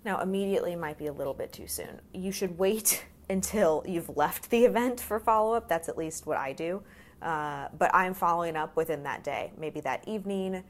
Now, 0.04 0.20
immediately 0.20 0.76
might 0.76 0.96
be 0.96 1.08
a 1.08 1.12
little 1.12 1.34
bit 1.34 1.52
too 1.52 1.66
soon. 1.66 2.00
You 2.12 2.30
should 2.30 2.56
wait 2.56 3.04
until 3.28 3.82
you've 3.88 4.16
left 4.16 4.50
the 4.50 4.64
event 4.66 5.00
for 5.00 5.18
follow 5.18 5.52
up. 5.52 5.68
That's 5.68 5.88
at 5.88 5.98
least 5.98 6.28
what 6.28 6.36
I 6.36 6.52
do. 6.52 6.80
Uh, 7.20 7.66
but 7.76 7.92
I'm 7.92 8.14
following 8.14 8.54
up 8.54 8.76
within 8.76 9.02
that 9.02 9.24
day, 9.24 9.52
maybe 9.58 9.80
that 9.80 10.06
evening 10.06 10.62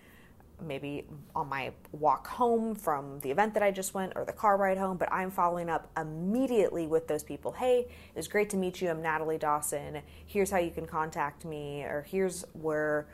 maybe 0.67 1.07
on 1.35 1.49
my 1.49 1.73
walk 1.93 2.27
home 2.27 2.75
from 2.75 3.21
the 3.21 3.31
event 3.31 3.55
that 3.55 3.63
I 3.63 3.71
just 3.71 3.95
went 3.95 4.13
or 4.17 4.25
the 4.25 4.33
car 4.33 4.57
ride 4.57 4.79
home, 4.79 4.97
but 4.97 5.13
I'm 5.13 5.31
following 5.31 5.69
up 5.69 5.91
immediately 5.97 6.87
with 6.87 7.07
those 7.09 7.23
people. 7.23 7.53
Hey, 7.53 7.81
it 7.81 8.17
was 8.17 8.29
great 8.29 8.51
to 8.51 8.57
meet 8.57 8.81
you. 8.81 8.91
I'm 8.91 9.03
Natalie 9.03 9.39
Dawson. 9.39 10.03
Here's 10.27 10.51
how 10.51 10.59
you 10.59 10.71
can 10.71 10.87
contact 10.87 11.45
me, 11.45 11.83
or 11.83 12.07
here's 12.09 12.45
where 12.53 13.07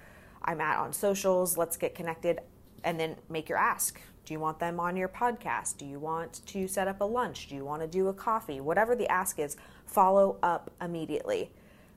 I'm 0.43 0.61
at 0.61 0.79
on 0.79 0.93
socials. 0.93 1.57
Let's 1.57 1.77
get 1.77 1.95
connected. 1.95 2.41
And 2.83 2.99
then 2.99 3.17
make 3.29 3.49
your 3.49 3.59
ask. 3.59 4.01
Do 4.25 4.35
you 4.35 4.41
want 4.41 4.59
them 4.59 4.81
on 4.81 4.97
your 4.97 5.09
podcast? 5.09 5.77
Do 5.77 5.85
you 5.85 5.99
want 5.99 6.41
to 6.47 6.69
set 6.69 6.89
up 6.89 7.01
a 7.01 7.05
lunch? 7.05 7.49
Do 7.49 7.55
you 7.55 7.65
want 7.65 7.83
to 7.83 7.89
do 7.89 8.09
a 8.09 8.15
coffee? 8.15 8.61
Whatever 8.61 8.95
the 8.95 9.09
ask 9.11 9.39
is, 9.39 9.57
follow 9.87 10.39
up 10.43 10.71
immediately. 10.81 11.51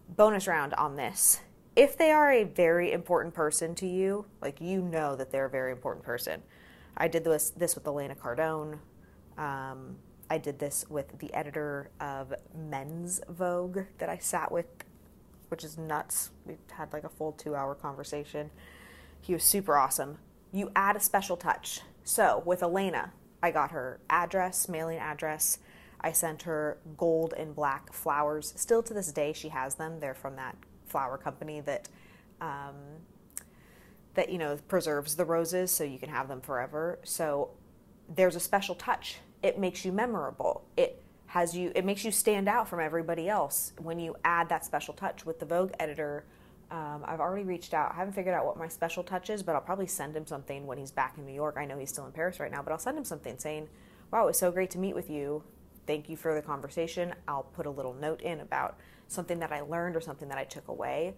Bonus 0.09 0.47
round 0.47 0.73
on 0.73 0.95
this 0.95 1.39
if 1.75 1.97
they 1.97 2.11
are 2.11 2.31
a 2.31 2.43
very 2.43 2.91
important 2.91 3.33
person 3.33 3.73
to 3.75 3.87
you, 3.87 4.25
like 4.41 4.61
you 4.61 4.81
know 4.81 5.15
that 5.15 5.31
they're 5.31 5.45
a 5.45 5.49
very 5.49 5.71
important 5.71 6.05
person. 6.05 6.41
I 6.95 7.07
did 7.07 7.23
this 7.23 7.49
this 7.51 7.75
with 7.75 7.87
Elena 7.87 8.15
Cardone. 8.15 8.79
Um, 9.37 9.97
I 10.29 10.37
did 10.37 10.59
this 10.59 10.85
with 10.89 11.17
the 11.19 11.33
editor 11.33 11.89
of 11.99 12.33
Men's 12.55 13.21
Vogue 13.27 13.79
that 13.97 14.09
I 14.09 14.17
sat 14.17 14.51
with, 14.51 14.67
which 15.49 15.63
is 15.63 15.77
nuts. 15.77 16.31
We 16.45 16.57
had 16.71 16.93
like 16.93 17.03
a 17.03 17.09
full 17.09 17.31
two 17.31 17.55
hour 17.55 17.73
conversation. 17.73 18.51
He 19.21 19.33
was 19.33 19.43
super 19.43 19.77
awesome. 19.77 20.19
You 20.51 20.71
add 20.75 20.95
a 20.95 20.99
special 20.99 21.37
touch. 21.37 21.81
So 22.03 22.43
with 22.45 22.61
Elena, 22.61 23.13
I 23.41 23.51
got 23.51 23.71
her 23.71 23.99
address, 24.09 24.69
mailing 24.69 24.99
address. 24.99 25.57
I 26.01 26.11
sent 26.11 26.43
her 26.43 26.77
gold 26.97 27.33
and 27.35 27.55
black 27.55 27.93
flowers. 27.93 28.53
Still 28.57 28.83
to 28.83 28.93
this 28.93 29.11
day, 29.11 29.33
she 29.33 29.49
has 29.49 29.75
them. 29.75 29.99
They're 29.99 30.13
from 30.13 30.35
that 30.35 30.57
flower 30.93 31.17
company 31.17 31.59
that 31.61 31.89
um, 32.39 32.75
that 34.13 34.29
you 34.29 34.37
know 34.37 34.57
preserves 34.67 35.15
the 35.15 35.25
roses 35.25 35.71
so 35.71 35.83
you 35.83 35.97
can 35.97 36.09
have 36.09 36.27
them 36.27 36.39
forever. 36.39 36.99
So 37.03 37.49
there's 38.07 38.35
a 38.35 38.39
special 38.39 38.75
touch. 38.75 39.17
It 39.41 39.59
makes 39.59 39.83
you 39.83 39.91
memorable. 39.91 40.63
It 40.77 41.01
has 41.25 41.57
you. 41.57 41.71
It 41.73 41.83
makes 41.83 42.05
you 42.05 42.11
stand 42.11 42.47
out 42.47 42.67
from 42.67 42.79
everybody 42.79 43.27
else 43.27 43.73
when 43.81 43.99
you 43.99 44.15
add 44.23 44.49
that 44.49 44.63
special 44.63 44.93
touch 44.93 45.25
with 45.25 45.39
the 45.39 45.47
Vogue 45.47 45.71
editor. 45.79 46.25
Um, 46.69 47.03
I've 47.05 47.19
already 47.19 47.43
reached 47.43 47.73
out. 47.73 47.91
I 47.91 47.95
haven't 47.95 48.13
figured 48.13 48.35
out 48.35 48.45
what 48.45 48.57
my 48.57 48.67
special 48.67 49.03
touch 49.03 49.29
is, 49.31 49.41
but 49.41 49.55
I'll 49.55 49.61
probably 49.61 49.87
send 49.87 50.15
him 50.15 50.27
something 50.27 50.65
when 50.67 50.77
he's 50.77 50.91
back 50.91 51.17
in 51.17 51.25
New 51.25 51.33
York. 51.33 51.55
I 51.57 51.65
know 51.65 51.77
he's 51.77 51.89
still 51.89 52.05
in 52.05 52.11
Paris 52.11 52.39
right 52.39 52.51
now, 52.51 52.61
but 52.61 52.71
I'll 52.71 52.79
send 52.79 52.97
him 52.97 53.03
something 53.03 53.37
saying, 53.39 53.67
"Wow, 54.11 54.23
it 54.23 54.27
was 54.27 54.39
so 54.39 54.51
great 54.51 54.69
to 54.71 54.77
meet 54.77 54.93
with 54.93 55.09
you. 55.09 55.43
Thank 55.85 56.09
you 56.09 56.17
for 56.17 56.33
the 56.33 56.41
conversation." 56.41 57.13
I'll 57.27 57.43
put 57.43 57.65
a 57.65 57.69
little 57.69 57.93
note 57.93 58.21
in 58.21 58.39
about 58.39 58.77
something 59.07 59.39
that 59.39 59.51
I 59.51 59.61
learned 59.61 59.95
or 59.95 60.01
something 60.01 60.29
that 60.29 60.37
I 60.37 60.43
took 60.43 60.67
away. 60.67 61.15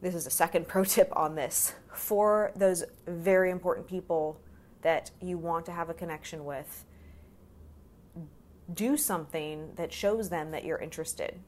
This 0.00 0.14
is 0.14 0.26
a 0.26 0.30
second 0.30 0.68
pro 0.68 0.84
tip 0.84 1.10
on 1.16 1.34
this. 1.34 1.74
For 1.94 2.52
those 2.56 2.84
very 3.06 3.50
important 3.50 3.86
people 3.86 4.40
that 4.82 5.10
you 5.20 5.36
want 5.38 5.66
to 5.66 5.72
have 5.72 5.90
a 5.90 5.94
connection 5.94 6.44
with, 6.44 6.84
do 8.72 8.96
something 8.96 9.72
that 9.76 9.92
shows 9.92 10.28
them 10.28 10.50
that 10.52 10.64
you're 10.64 10.78
interested. 10.78 11.40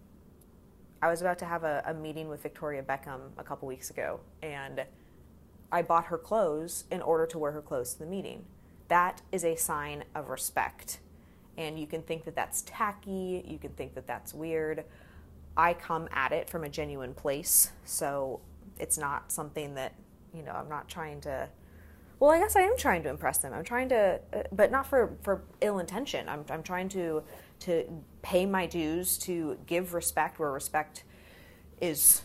I 1.01 1.09
was 1.09 1.21
about 1.21 1.39
to 1.41 1.45
have 1.45 1.65
a, 1.65 1.83
a 1.87 1.95
meeting 1.95 2.29
with 2.29 2.43
Victoria 2.43 2.83
Beckham 2.83 3.31
a 3.39 3.45
couple 3.45 3.67
weeks 3.67 3.91
ago, 3.91 4.21
and 4.43 4.85
I 5.71 5.83
bought 5.83 6.07
her 6.07 6.19
clothes 6.19 6.85
in 6.91 7.03
order 7.03 7.27
to 7.27 7.39
wear 7.39 7.53
her 7.53 7.63
clothes 7.63 7.95
to 7.95 8.01
the 8.01 8.07
meeting. 8.07 8.45
That 8.89 9.23
is 9.33 9.45
a 9.45 9.57
sign 9.57 10.05
of 10.15 10.29
respect. 10.29 11.01
And 11.59 11.79
you 11.79 11.87
can 11.87 12.03
think 12.03 12.25
that 12.25 12.35
that's 12.35 12.63
tacky, 12.63 13.45
you 13.47 13.59
can 13.59 13.73
think 13.73 13.95
that 13.95 14.07
that's 14.07 14.33
weird, 14.33 14.85
I 15.57 15.75
come 15.75 16.09
at 16.11 16.33
it 16.33 16.49
from 16.49 16.65
a 16.65 16.69
genuine 16.69 17.13
place. 17.15 17.73
So 17.85 18.41
it's 18.79 18.97
not 18.97 19.31
something 19.31 19.75
that, 19.75 19.95
you 20.35 20.43
know, 20.43 20.53
I'm 20.53 20.69
not 20.69 20.89
trying 20.89 21.21
to. 21.23 21.49
Well, 22.19 22.31
I 22.31 22.39
guess 22.39 22.55
I 22.57 22.61
am 22.63 22.77
trying 22.77 23.03
to 23.03 23.11
impress 23.11 23.39
them. 23.39 23.53
I'm 23.53 23.65
trying 23.65 23.89
to, 23.89 24.21
uh, 24.33 24.43
but 24.53 24.71
not 24.71 24.87
for, 24.87 25.17
for 25.23 25.43
ill 25.61 25.81
intention. 25.81 26.29
I'm, 26.29 26.45
I'm 26.51 26.63
trying 26.63 26.89
to 26.91 27.23
to 27.61 27.85
pay 28.23 28.45
my 28.45 28.67
dues, 28.67 29.19
to 29.19 29.57
give 29.67 29.95
respect 29.95 30.39
where 30.39 30.51
respect 30.51 31.05
is 31.81 32.23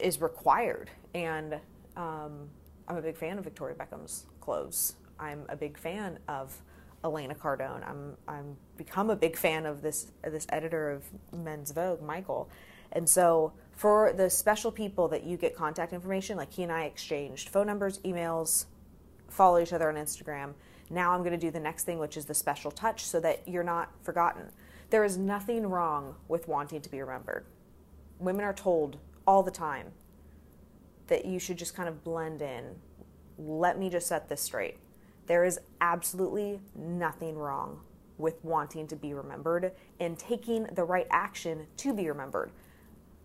is 0.00 0.20
required. 0.20 0.90
And 1.14 1.54
um, 1.96 2.48
I'm 2.88 2.96
a 2.96 3.02
big 3.02 3.16
fan 3.16 3.38
of 3.38 3.44
Victoria 3.44 3.76
Beckham's 3.76 4.26
clothes. 4.40 4.94
I'm 5.18 5.44
a 5.48 5.56
big 5.56 5.78
fan 5.78 6.18
of 6.28 6.62
Elena 7.04 7.34
Cardone. 7.34 7.86
I'm 7.88 8.16
I'm 8.26 8.56
become 8.76 9.10
a 9.10 9.16
big 9.16 9.36
fan 9.36 9.66
of 9.66 9.82
this 9.82 10.10
this 10.22 10.46
editor 10.48 10.90
of 10.90 11.04
Men's 11.32 11.70
Vogue, 11.70 12.02
Michael. 12.02 12.48
And 12.92 13.08
so 13.08 13.52
for 13.72 14.12
the 14.12 14.30
special 14.30 14.70
people 14.72 15.08
that 15.08 15.24
you 15.24 15.36
get 15.36 15.54
contact 15.54 15.92
information, 15.92 16.36
like 16.36 16.52
he 16.52 16.62
and 16.62 16.72
I 16.72 16.84
exchanged 16.84 17.48
phone 17.48 17.66
numbers, 17.66 17.98
emails, 17.98 18.66
follow 19.28 19.58
each 19.58 19.72
other 19.72 19.88
on 19.88 19.96
Instagram. 19.96 20.54
Now 20.90 21.12
I'm 21.12 21.20
going 21.20 21.32
to 21.32 21.38
do 21.38 21.50
the 21.50 21.60
next 21.60 21.84
thing, 21.84 21.98
which 21.98 22.16
is 22.16 22.24
the 22.24 22.34
special 22.34 22.70
touch, 22.70 23.04
so 23.04 23.20
that 23.20 23.46
you're 23.48 23.64
not 23.64 23.90
forgotten. 24.02 24.50
There 24.90 25.04
is 25.04 25.16
nothing 25.18 25.66
wrong 25.66 26.14
with 26.28 26.46
wanting 26.46 26.80
to 26.82 26.90
be 26.90 27.00
remembered. 27.00 27.46
Women 28.20 28.44
are 28.44 28.54
told 28.54 28.98
all 29.26 29.42
the 29.42 29.50
time 29.50 29.88
that 31.08 31.24
you 31.24 31.38
should 31.38 31.58
just 31.58 31.74
kind 31.74 31.88
of 31.88 32.04
blend 32.04 32.42
in. 32.42 32.76
Let 33.38 33.78
me 33.78 33.90
just 33.90 34.06
set 34.06 34.28
this 34.28 34.40
straight. 34.40 34.78
There 35.26 35.44
is 35.44 35.58
absolutely 35.80 36.60
nothing 36.74 37.36
wrong 37.36 37.80
with 38.18 38.44
wanting 38.44 38.86
to 38.88 38.96
be 38.96 39.12
remembered 39.14 39.72
and 39.98 40.18
taking 40.18 40.64
the 40.64 40.84
right 40.84 41.06
action 41.10 41.66
to 41.78 41.92
be 41.92 42.08
remembered. 42.08 42.52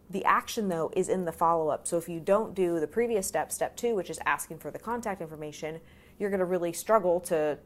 The 0.10 0.26
action, 0.26 0.70
though, 0.70 0.92
is 0.96 1.08
in 1.08 1.26
the 1.26 1.32
follow 1.32 1.70
up. 1.70 1.86
So 1.86 1.98
if 1.98 2.10
you 2.10 2.20
don't 2.20 2.56
do 2.56 2.80
the 2.80 2.88
previous 2.88 3.28
step, 3.28 3.52
step 3.52 3.78
two, 3.78 3.96
which 3.96 4.10
is 4.10 4.20
asking 4.26 4.58
for 4.58 4.72
the 4.72 4.80
contact 4.80 5.22
information, 5.22 5.80
you're 6.18 6.32
going 6.32 6.40
to 6.40 6.46
really 6.46 6.74
struggle 6.74 7.20
to 7.22 7.60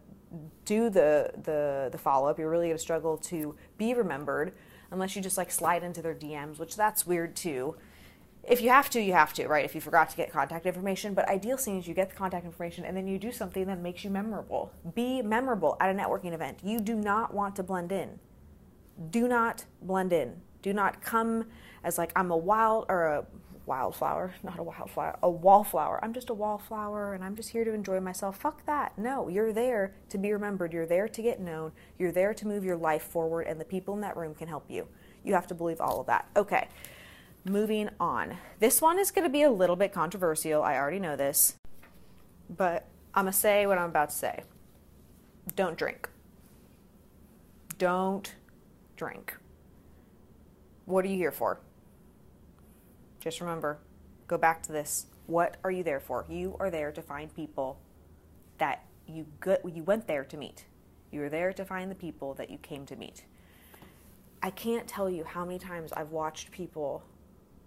do 0.66 0.90
the, 0.90 1.32
the, 1.44 1.90
the 1.92 1.98
follow 1.98 2.30
up. 2.30 2.38
You're 2.38 2.50
really 2.50 2.68
going 2.68 2.78
to 2.78 2.82
struggle 2.82 3.18
to 3.18 3.56
be 3.78 3.94
remembered 3.94 4.54
unless 4.92 5.16
you 5.16 5.22
just 5.22 5.38
like 5.38 5.52
slide 5.52 5.84
into 5.84 6.02
their 6.02 6.14
DMs, 6.14 6.60
which 6.60 6.76
that's 6.76 7.08
weird 7.08 7.36
too 7.36 7.76
if 8.44 8.62
you 8.62 8.70
have 8.70 8.90
to, 8.90 9.02
you 9.02 9.14
have 9.14 9.34
to, 9.34 9.48
right? 9.48 9.64
If 9.64 9.74
you 9.74 9.80
forgot 9.80 10.10
to 10.10 10.18
get 10.18 10.32
contact 10.32 10.66
information. 10.66 11.14
But 11.14 11.30
ideal 11.30 11.58
scene 11.58 11.78
is 11.78 11.88
you 11.88 11.94
get 11.94 12.10
the 12.10 12.16
contact 12.16 12.46
information 12.46 12.84
and 12.84 12.96
then 12.96 13.08
you 13.08 13.18
do 13.18 13.32
something 13.32 13.66
that 13.68 13.80
makes 13.80 14.04
you 14.04 14.10
memorable. 14.10 14.72
Be 14.94 15.22
memorable 15.22 15.78
at 15.80 15.90
a 15.90 15.94
networking 15.94 16.34
event. 16.34 16.60
You 16.62 16.80
do 16.80 16.96
not 16.96 17.34
want 17.34 17.56
to 17.56 17.64
blend 17.64 17.92
in. 17.92 18.20
Do 19.10 19.28
not 19.28 19.66
blend 19.82 20.12
in. 20.12 20.42
Do 20.62 20.74
not 20.74 21.02
come 21.02 21.46
as 21.84 21.98
like 21.98 22.12
I'm 22.16 22.32
a 22.32 22.38
wild 22.38 22.86
or 22.90 23.06
a 23.06 23.26
wildflower, 23.66 24.34
not 24.44 24.60
a 24.60 24.64
wildflower, 24.64 25.18
a 25.24 25.30
wallflower. 25.30 26.04
I'm 26.04 26.14
just 26.14 26.30
a 26.30 26.34
wallflower 26.34 27.14
and 27.14 27.24
I'm 27.24 27.38
just 27.38 27.50
here 27.50 27.64
to 27.64 27.74
enjoy 27.74 28.02
myself. 28.02 28.38
Fuck 28.38 28.66
that. 28.66 28.98
No, 28.98 29.30
you're 29.30 29.54
there 29.54 29.96
to 30.10 30.18
be 30.18 30.34
remembered. 30.34 30.74
You're 30.74 30.86
there 30.86 31.08
to 31.08 31.22
get 31.22 31.40
known. 31.40 31.72
You're 31.98 32.12
there 32.12 32.34
to 32.34 32.48
move 32.48 32.66
your 32.66 32.78
life 32.78 33.04
forward, 33.04 33.44
and 33.44 33.60
the 33.60 33.66
people 33.66 33.94
in 33.94 34.02
that 34.02 34.18
room 34.18 34.36
can 34.36 34.50
help 34.50 34.66
you. 34.70 34.88
You 35.24 35.34
have 35.34 35.48
to 35.48 35.56
believe 35.56 35.80
all 35.80 36.02
of 36.02 36.08
that. 36.08 36.28
Okay. 36.36 36.68
Moving 37.46 37.90
on. 38.00 38.38
This 38.60 38.82
one 38.82 38.98
is 38.98 39.12
going 39.12 39.26
to 39.26 39.32
be 39.32 39.42
a 39.42 39.52
little 39.52 39.76
bit 39.76 39.92
controversial. 39.92 40.64
I 40.64 40.78
already 40.78 41.00
know 41.00 41.18
this. 41.18 41.58
But 42.50 42.88
I'm 43.14 43.26
going 43.26 43.34
to 43.34 43.38
say 43.40 43.68
what 43.68 43.78
I'm 43.78 43.90
about 43.90 44.10
to 44.12 44.16
say. 44.16 44.44
Don't 45.56 45.78
drink. 45.78 46.08
Don't 47.78 48.34
drink. 48.96 49.36
What 50.86 51.04
are 51.04 51.10
you 51.10 51.18
here 51.18 51.32
for? 51.32 51.60
Just 53.20 53.42
remember, 53.42 53.80
go 54.28 54.38
back 54.38 54.64
to 54.64 54.72
this. 54.72 55.08
What 55.28 55.58
are 55.64 55.72
you 55.72 55.84
there 55.84 56.00
for? 56.00 56.26
You 56.30 56.56
are 56.60 56.70
there 56.70 56.92
to 56.92 57.02
find 57.02 57.34
people 57.34 57.80
that 58.58 58.86
you 59.08 59.26
go- 59.40 59.58
you 59.66 59.84
went 59.84 60.08
there 60.08 60.24
to 60.24 60.38
meet. 60.38 60.66
You 61.12 61.22
were 61.22 61.30
there 61.30 61.54
to 61.54 61.66
find 61.66 61.92
the 61.92 61.96
people 61.96 62.34
that 62.36 62.50
you 62.50 62.58
came 62.58 62.86
to 62.86 62.96
meet. 62.96 63.26
I 64.42 64.50
can't 64.50 64.88
tell 64.88 65.10
you 65.10 65.24
how 65.24 65.46
many 65.46 65.60
times 65.60 65.94
I've 65.94 66.12
watched 66.12 66.52
people 66.52 67.04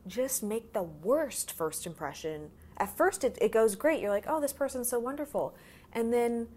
just 0.06 0.42
make 0.42 0.72
the 0.72 0.82
worst 0.82 1.52
first 1.52 1.86
impression. 1.86 2.50
At 2.76 2.96
first, 2.96 3.24
it, 3.24 3.38
it 3.40 3.52
goes 3.52 3.74
great. 3.74 4.00
You're 4.00 4.10
like, 4.10 4.26
oh, 4.28 4.40
this 4.40 4.52
person's 4.52 4.88
so 4.88 4.98
wonderful. 4.98 5.54
And 5.92 6.12
then 6.12 6.48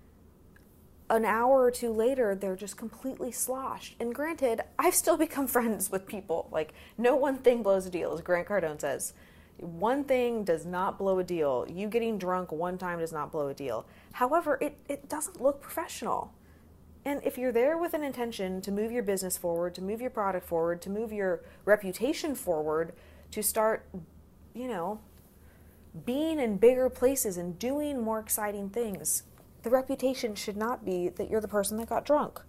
an 1.09 1.25
hour 1.25 1.63
or 1.63 1.71
two 1.71 1.91
later, 1.91 2.35
they're 2.35 2.55
just 2.55 2.77
completely 2.77 3.31
sloshed. 3.31 3.95
And 3.99 4.13
granted, 4.13 4.61
I've 4.77 4.95
still 4.95 5.17
become 5.25 5.47
friends 5.47 5.91
with 5.91 6.05
people. 6.05 6.47
Like, 6.51 6.73
no 6.97 7.15
one 7.15 7.37
thing 7.37 7.63
blows 7.63 7.85
a 7.85 7.89
deal, 7.89 8.13
as 8.13 8.21
Grant 8.21 8.47
Cardone 8.47 8.79
says. 8.79 9.13
One 9.57 10.05
thing 10.05 10.43
does 10.45 10.65
not 10.65 10.97
blow 10.97 11.19
a 11.19 11.23
deal. 11.23 11.65
You 11.69 11.87
getting 11.89 12.17
drunk 12.17 12.51
one 12.51 12.77
time 12.77 12.99
does 12.99 13.11
not 13.11 13.31
blow 13.31 13.47
a 13.49 13.53
deal. 13.53 13.85
However, 14.13 14.57
it, 14.61 14.77
it 14.87 15.09
doesn't 15.09 15.41
look 15.41 15.61
professional. 15.61 16.33
And 17.03 17.21
if 17.23 17.37
you're 17.37 17.51
there 17.51 17.77
with 17.77 17.93
an 17.93 18.03
intention 18.03 18.61
to 18.61 18.71
move 18.71 18.91
your 18.91 19.03
business 19.03 19.37
forward, 19.37 19.73
to 19.75 19.81
move 19.81 19.99
your 20.01 20.09
product 20.09 20.47
forward, 20.47 20.81
to 20.83 20.89
move 20.89 21.11
your 21.11 21.41
reputation 21.65 22.35
forward, 22.35 22.93
to 23.31 23.43
start, 23.43 23.85
you 24.53 24.67
know, 24.67 24.99
being 26.05 26.39
in 26.39 26.57
bigger 26.57 26.89
places 26.89 27.37
and 27.37 27.57
doing 27.59 28.01
more 28.01 28.19
exciting 28.19 28.69
things. 28.69 29.23
The 29.63 29.69
reputation 29.69 30.35
should 30.35 30.57
not 30.57 30.85
be 30.85 31.09
that 31.09 31.29
you're 31.29 31.41
the 31.41 31.47
person 31.47 31.77
that 31.77 31.89
got 31.89 32.05
drunk. 32.05 32.41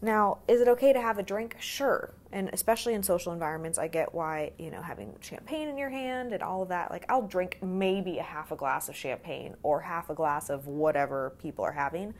Now, 0.00 0.38
is 0.46 0.60
it 0.60 0.68
okay 0.68 0.92
to 0.92 1.00
have 1.00 1.18
a 1.18 1.24
drink? 1.24 1.56
Sure. 1.58 2.14
And 2.30 2.50
especially 2.52 2.94
in 2.94 3.02
social 3.02 3.32
environments, 3.32 3.78
I 3.78 3.88
get 3.88 4.14
why, 4.14 4.52
you 4.56 4.70
know, 4.70 4.80
having 4.80 5.12
champagne 5.20 5.68
in 5.68 5.76
your 5.76 5.90
hand 5.90 6.32
and 6.32 6.42
all 6.42 6.62
of 6.62 6.68
that. 6.68 6.90
Like, 6.90 7.04
I'll 7.08 7.26
drink 7.26 7.58
maybe 7.62 8.18
a 8.18 8.22
half 8.22 8.52
a 8.52 8.56
glass 8.56 8.88
of 8.88 8.94
champagne 8.94 9.56
or 9.64 9.80
half 9.80 10.08
a 10.08 10.14
glass 10.14 10.50
of 10.50 10.68
whatever 10.68 11.32
people 11.42 11.64
are 11.64 11.72
having 11.72 12.14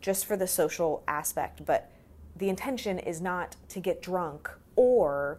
just 0.00 0.26
for 0.26 0.36
the 0.36 0.48
social 0.48 1.04
aspect. 1.06 1.64
But 1.64 1.92
the 2.36 2.48
intention 2.48 2.98
is 2.98 3.20
not 3.20 3.54
to 3.68 3.78
get 3.78 4.02
drunk 4.02 4.50
or 4.74 5.38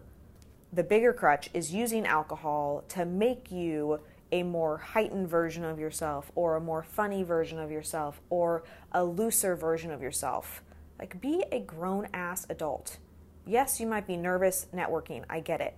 the 0.74 0.82
bigger 0.82 1.12
crutch 1.12 1.48
is 1.54 1.72
using 1.72 2.04
alcohol 2.04 2.82
to 2.88 3.04
make 3.04 3.52
you 3.52 4.00
a 4.32 4.42
more 4.42 4.78
heightened 4.78 5.28
version 5.28 5.64
of 5.64 5.78
yourself 5.78 6.32
or 6.34 6.56
a 6.56 6.60
more 6.60 6.82
funny 6.82 7.22
version 7.22 7.60
of 7.60 7.70
yourself 7.70 8.20
or 8.28 8.64
a 8.90 9.04
looser 9.04 9.54
version 9.54 9.92
of 9.92 10.02
yourself. 10.02 10.62
Like, 10.98 11.20
be 11.20 11.44
a 11.52 11.60
grown 11.60 12.08
ass 12.12 12.46
adult. 12.50 12.98
Yes, 13.46 13.78
you 13.78 13.86
might 13.86 14.06
be 14.06 14.16
nervous 14.16 14.66
networking, 14.74 15.24
I 15.30 15.38
get 15.40 15.60
it. 15.60 15.76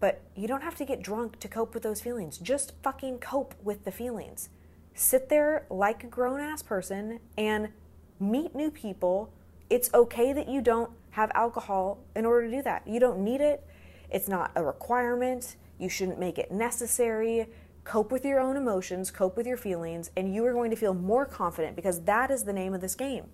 But 0.00 0.22
you 0.34 0.48
don't 0.48 0.62
have 0.62 0.74
to 0.76 0.84
get 0.84 1.02
drunk 1.02 1.38
to 1.38 1.48
cope 1.48 1.72
with 1.72 1.84
those 1.84 2.00
feelings. 2.00 2.38
Just 2.38 2.72
fucking 2.82 3.18
cope 3.18 3.54
with 3.62 3.84
the 3.84 3.92
feelings. 3.92 4.48
Sit 4.94 5.28
there 5.28 5.66
like 5.70 6.02
a 6.02 6.08
grown 6.08 6.40
ass 6.40 6.62
person 6.62 7.20
and 7.38 7.68
meet 8.18 8.54
new 8.54 8.70
people. 8.70 9.32
It's 9.70 9.92
okay 9.94 10.32
that 10.32 10.48
you 10.48 10.60
don't 10.60 10.90
have 11.10 11.30
alcohol 11.34 11.98
in 12.16 12.24
order 12.24 12.48
to 12.48 12.56
do 12.56 12.62
that. 12.62 12.86
You 12.86 12.98
don't 12.98 13.20
need 13.20 13.40
it. 13.40 13.64
It's 14.14 14.28
not 14.28 14.52
a 14.54 14.62
requirement. 14.62 15.56
You 15.76 15.88
shouldn't 15.88 16.20
make 16.20 16.38
it 16.38 16.52
necessary. 16.52 17.48
Cope 17.82 18.12
with 18.12 18.24
your 18.24 18.38
own 18.38 18.56
emotions, 18.56 19.10
cope 19.10 19.36
with 19.36 19.44
your 19.44 19.56
feelings, 19.56 20.12
and 20.16 20.32
you 20.32 20.46
are 20.46 20.52
going 20.52 20.70
to 20.70 20.76
feel 20.76 20.94
more 20.94 21.26
confident 21.26 21.74
because 21.74 22.02
that 22.02 22.30
is 22.30 22.44
the 22.44 22.52
name 22.52 22.74
of 22.74 22.80
this 22.80 22.94
game. 22.94 23.26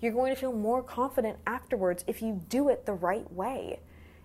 You're 0.00 0.12
going 0.12 0.34
to 0.34 0.40
feel 0.40 0.52
more 0.52 0.82
confident 0.82 1.38
afterwards 1.46 2.04
if 2.08 2.22
you 2.22 2.42
do 2.48 2.68
it 2.68 2.86
the 2.86 2.92
right 2.92 3.32
way. 3.32 3.78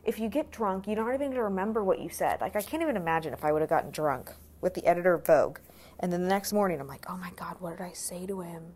If 0.04 0.20
you 0.20 0.28
get 0.28 0.52
drunk, 0.52 0.88
you're 0.88 0.96
not 0.96 1.14
even 1.14 1.28
going 1.28 1.34
to 1.34 1.44
remember 1.44 1.84
what 1.84 2.00
you 2.00 2.10
said. 2.10 2.42
Like, 2.42 2.56
I 2.56 2.62
can't 2.64 2.82
even 2.82 2.98
imagine 2.98 3.32
if 3.32 3.46
I 3.46 3.52
would 3.52 3.62
have 3.62 3.70
gotten 3.70 3.92
drunk 3.92 4.32
with 4.60 4.74
the 4.74 4.86
editor 4.88 5.14
of 5.14 5.26
Vogue. 5.26 5.60
And 6.00 6.12
then 6.12 6.24
the 6.24 6.30
next 6.30 6.52
morning, 6.52 6.82
I'm 6.82 6.88
like, 6.88 7.06
oh 7.08 7.18
my 7.18 7.30
God, 7.36 7.58
what 7.60 7.78
did 7.78 7.86
I 7.86 7.94
say 7.94 8.26
to 8.26 8.42
him? 8.42 8.74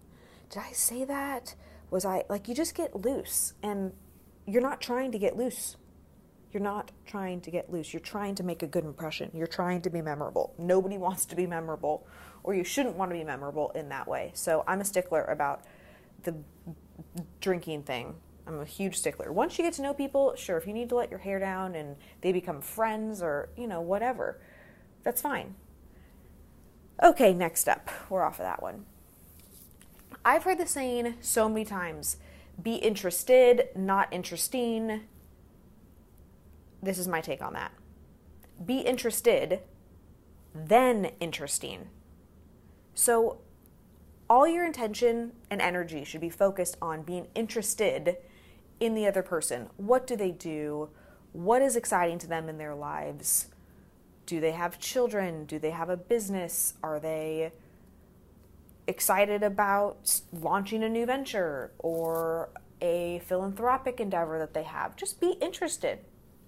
Did 0.52 0.62
I 0.62 0.74
say 0.74 1.04
that? 1.06 1.56
Was 1.90 2.06
I 2.06 2.24
like, 2.30 2.48
you 2.48 2.54
just 2.54 2.76
get 2.76 2.96
loose 2.96 3.54
and 3.64 3.94
you're 4.46 4.62
not 4.62 4.80
trying 4.80 5.12
to 5.12 5.18
get 5.18 5.36
loose. 5.36 5.76
You're 6.56 6.64
not 6.64 6.94
trying 7.06 7.42
to 7.42 7.52
get 7.52 7.70
loose. 7.70 7.94
You're 7.94 8.00
trying 8.00 8.34
to 8.36 8.44
make 8.44 8.64
a 8.64 8.68
good 8.68 8.86
impression. 8.86 9.30
You're 9.34 9.46
trying 9.46 9.82
to 9.82 9.90
be 9.90 10.02
memorable. 10.02 10.54
Nobody 10.58 10.98
wants 10.98 11.26
to 11.26 11.36
be 11.36 11.46
memorable, 11.46 12.08
or 12.44 12.54
you 12.54 12.64
shouldn't 12.64 12.96
want 12.96 13.12
to 13.12 13.18
be 13.18 13.26
memorable 13.26 13.72
in 13.72 13.90
that 13.90 14.08
way. 14.08 14.32
So 14.36 14.64
I'm 14.66 14.80
a 14.80 14.86
stickler 14.86 15.26
about 15.26 15.66
the 16.24 16.34
drinking 17.42 17.84
thing. 17.84 18.16
I'm 18.48 18.62
a 18.62 18.66
huge 18.66 18.96
stickler. 18.96 19.34
Once 19.34 19.60
you 19.60 19.66
get 19.66 19.74
to 19.74 19.82
know 19.82 19.94
people, 19.94 20.34
sure, 20.38 20.56
if 20.56 20.66
you 20.66 20.72
need 20.72 20.88
to 20.88 20.96
let 20.96 21.10
your 21.10 21.20
hair 21.20 21.40
down 21.40 21.76
and 21.76 21.98
they 22.22 22.32
become 22.32 22.62
friends 22.62 23.22
or, 23.22 23.50
you 23.58 23.68
know, 23.68 23.82
whatever, 23.82 24.40
that's 25.04 25.22
fine. 25.22 25.56
Okay, 27.04 27.34
next 27.34 27.68
up. 27.68 27.90
We're 28.10 28.24
off 28.24 28.40
of 28.40 28.46
that 28.46 28.64
one. 28.64 28.86
I've 30.24 30.46
heard 30.46 30.60
the 30.60 30.68
saying 30.68 31.16
so 31.20 31.50
many 31.50 31.66
times 31.66 32.16
be 32.64 32.76
interested, 32.76 33.68
not 33.76 34.08
interesting 34.14 35.02
this 36.86 36.98
is 36.98 37.08
my 37.08 37.22
take 37.22 37.42
on 37.42 37.54
that. 37.54 37.72
Be 38.64 38.80
interested, 38.80 39.60
then 40.54 41.12
interesting. 41.20 41.90
So, 42.94 43.40
all 44.30 44.48
your 44.48 44.66
intention 44.66 45.34
and 45.52 45.62
energy 45.62 46.04
should 46.04 46.22
be 46.22 46.30
focused 46.30 46.78
on 46.82 47.04
being 47.04 47.28
interested 47.36 48.18
in 48.80 48.96
the 48.96 49.06
other 49.06 49.22
person. 49.22 49.70
What 49.78 50.08
do 50.08 50.16
they 50.16 50.32
do? 50.32 50.90
what 51.36 51.62
is 51.62 51.76
exciting 51.76 52.18
to 52.18 52.28
them 52.28 52.48
in 52.48 52.58
their 52.58 52.74
lives. 52.74 53.48
Do 54.26 54.40
they 54.40 54.54
have 54.54 54.80
children? 54.80 55.46
Do 55.46 55.60
they 55.60 55.72
have 55.72 55.90
a 55.90 55.98
business? 55.98 56.76
Are 56.82 56.98
they 56.98 57.52
excited 58.88 59.44
about 59.44 60.22
launching 60.32 60.82
a 60.82 60.90
new 60.90 61.06
venture 61.06 61.72
or 61.78 62.50
a 62.82 63.20
philanthropic 63.26 64.00
endeavor 64.00 64.40
that 64.40 64.54
they 64.54 64.64
have? 64.64 64.96
Just 64.96 65.20
be 65.20 65.32
interested. 65.42 66.00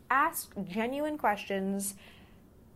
Ask 0.09 0.51
genuine 0.67 1.17
questions 1.17 1.95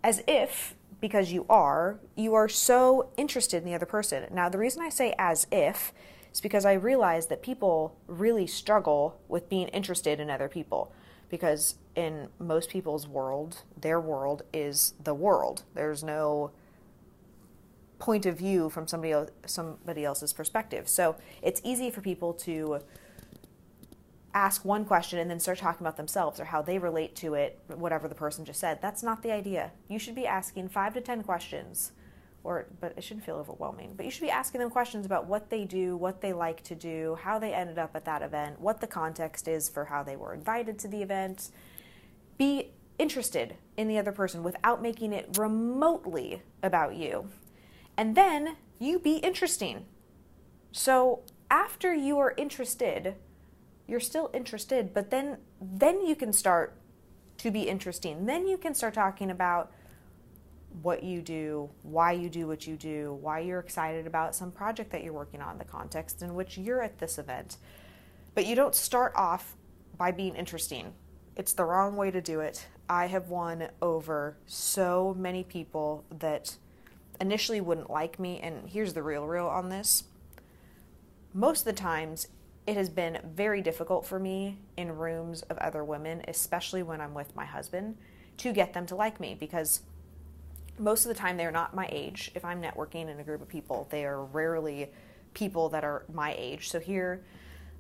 as 0.04 0.24
if, 0.28 0.76
because 1.00 1.32
you 1.32 1.46
are, 1.50 2.00
you 2.16 2.34
are 2.34 2.50
so 2.50 3.10
interested 3.18 3.58
in 3.58 3.66
the 3.66 3.76
other 3.76 3.86
person. 3.86 4.26
Now, 4.32 4.50
the 4.50 4.58
reason 4.58 4.82
I 4.82 4.90
say 4.90 5.16
as 5.18 5.48
if 5.52 5.94
is 6.32 6.42
because 6.42 6.66
I 6.66 6.74
realize 6.74 7.28
that 7.28 7.42
people 7.42 7.96
really 8.08 8.48
struggle 8.48 9.20
with 9.28 9.50
being 9.50 9.68
interested 9.70 10.20
in 10.20 10.30
other 10.30 10.48
people 10.48 10.94
because 11.30 11.76
in 11.96 12.28
most 12.40 12.70
people's 12.70 13.08
world, 13.08 13.64
their 13.80 14.00
world 14.00 14.44
is 14.54 14.94
the 15.02 15.14
world. 15.14 15.64
There's 15.74 16.04
no 16.04 16.52
point 18.00 18.26
of 18.26 18.38
view 18.38 18.70
from 18.70 18.88
somebody 18.88 19.14
else, 19.14 19.30
somebody 19.46 20.04
else's 20.04 20.34
perspective. 20.34 20.90
So 20.90 21.16
it's 21.42 21.62
easy 21.64 21.90
for 21.90 22.02
people 22.02 22.34
to 22.34 22.80
ask 24.34 24.64
one 24.64 24.86
question 24.86 25.20
and 25.20 25.30
then 25.30 25.40
start 25.40 25.58
talking 25.58 25.86
about 25.86 25.98
themselves 25.98 26.40
or 26.40 26.46
how 26.46 26.62
they 26.62 26.78
relate 26.78 27.16
to 27.18 27.34
it, 27.34 27.60
whatever 27.68 28.08
the 28.08 28.16
person 28.16 28.46
just 28.46 28.60
said. 28.60 28.82
That's 28.82 29.04
not 29.04 29.24
the 29.24 29.32
idea. 29.32 29.72
You 29.88 30.00
should 30.00 30.16
be 30.16 30.28
asking 30.28 30.70
five 30.70 30.94
to 30.94 31.02
ten 31.02 31.24
questions, 31.24 31.92
or 32.44 32.68
but 32.80 32.94
it 32.98 33.04
shouldn't 33.04 33.26
feel 33.26 33.36
overwhelming. 33.36 33.94
But 33.96 34.06
you 34.06 34.12
should 34.12 34.24
be 34.24 34.32
asking 34.32 34.62
them 34.62 34.70
questions 34.70 35.06
about 35.06 35.28
what 35.28 35.50
they 35.50 35.66
do, 35.66 35.98
what 35.98 36.22
they 36.22 36.34
like 36.34 36.64
to 36.64 36.76
do, 36.76 37.18
how 37.22 37.40
they 37.40 37.54
ended 37.54 37.78
up 37.78 37.96
at 37.96 38.06
that 38.06 38.22
event, 38.22 38.60
what 38.60 38.82
the 38.82 38.88
context 38.88 39.48
is 39.48 39.70
for 39.70 39.86
how 39.86 40.04
they 40.04 40.16
were 40.16 40.34
invited 40.34 40.80
to 40.80 40.88
the 40.88 41.02
event. 41.02 41.50
Be 42.38 42.72
interested 42.98 43.56
in 43.78 43.88
the 43.88 43.98
other 43.98 44.12
person 44.12 44.44
without 44.44 44.82
making 44.82 45.14
it 45.14 45.38
remotely 45.38 46.44
about 46.64 46.96
you. 46.96 47.30
And 47.98 48.16
then 48.16 48.58
you 48.80 49.00
be 49.00 49.18
interesting. 49.18 49.86
So 50.72 51.22
after 51.50 51.94
you 51.94 52.18
are 52.20 52.34
interested, 52.38 53.16
you're 53.92 54.00
still 54.00 54.32
interested, 54.34 54.94
but 54.94 55.12
then 55.12 55.38
then 55.62 56.06
you 56.08 56.16
can 56.16 56.32
start 56.32 56.78
to 57.40 57.52
be 57.52 57.64
interesting. 57.64 58.26
Then 58.26 58.48
you 58.48 58.58
can 58.58 58.74
start 58.74 58.94
talking 58.94 59.30
about 59.30 59.70
what 60.82 61.04
you 61.04 61.22
do, 61.22 61.70
why 61.84 62.14
you 62.14 62.30
do 62.30 62.48
what 62.48 62.66
you 62.66 62.78
do, 62.78 63.18
why 63.20 63.40
you're 63.40 63.60
excited 63.60 64.08
about 64.08 64.34
some 64.34 64.50
project 64.50 64.92
that 64.92 65.04
you're 65.04 65.12
working 65.12 65.42
on, 65.42 65.58
the 65.58 65.66
context 65.66 66.22
in 66.22 66.36
which 66.36 66.58
you're 66.58 66.82
at 66.82 67.00
this 67.00 67.18
event. 67.18 67.58
But 68.34 68.46
you 68.46 68.56
don't 68.56 68.74
start 68.74 69.12
off 69.14 69.58
by 69.98 70.12
being 70.12 70.36
interesting. 70.36 70.94
It's 71.36 71.52
the 71.52 71.66
wrong 71.66 71.98
way 71.98 72.12
to 72.12 72.22
do 72.22 72.40
it. 72.40 72.66
I 72.88 73.08
have 73.08 73.28
won 73.28 73.68
over 73.82 74.38
so 74.48 75.14
many 75.20 75.44
people 75.44 76.06
that 76.18 76.56
initially 77.20 77.60
wouldn't 77.60 77.90
like 77.90 78.20
me, 78.20 78.40
and 78.40 78.70
here's 78.70 78.94
the 78.94 79.04
real 79.04 79.28
real 79.28 79.48
on 79.48 79.68
this. 79.68 80.06
Most 81.34 81.68
of 81.68 81.76
the 81.76 81.82
times, 81.82 82.28
it 82.68 82.78
has 82.78 82.90
been 82.90 83.20
very 83.24 83.62
difficult 83.62 84.06
for 84.06 84.20
me 84.20 84.58
in 84.78 84.96
rooms 84.98 85.42
of 85.44 85.58
other 85.58 85.84
women, 85.84 86.24
especially 86.28 86.84
when 86.84 87.02
I'm 87.02 87.14
with 87.14 87.36
my 87.36 87.46
husband, 87.46 87.98
to 88.38 88.54
get 88.54 88.74
them 88.74 88.86
to 88.88 88.96
like 88.96 89.20
me 89.20 89.36
because 89.40 89.82
most 90.78 91.06
of 91.06 91.10
the 91.10 91.16
time 91.16 91.38
they're 91.38 91.52
not 91.52 91.76
my 91.76 91.88
age. 91.92 92.32
If 92.36 92.46
I'm 92.46 92.62
networking 92.62 93.10
in 93.10 93.20
a 93.20 93.24
group 93.24 93.42
of 93.42 93.48
people, 93.48 93.88
they 93.90 94.06
are 94.06 94.24
rarely 94.24 94.90
people 95.34 95.70
that 95.70 95.84
are 95.84 96.04
my 96.14 96.36
age. 96.38 96.70
So 96.70 96.80
here 96.80 97.24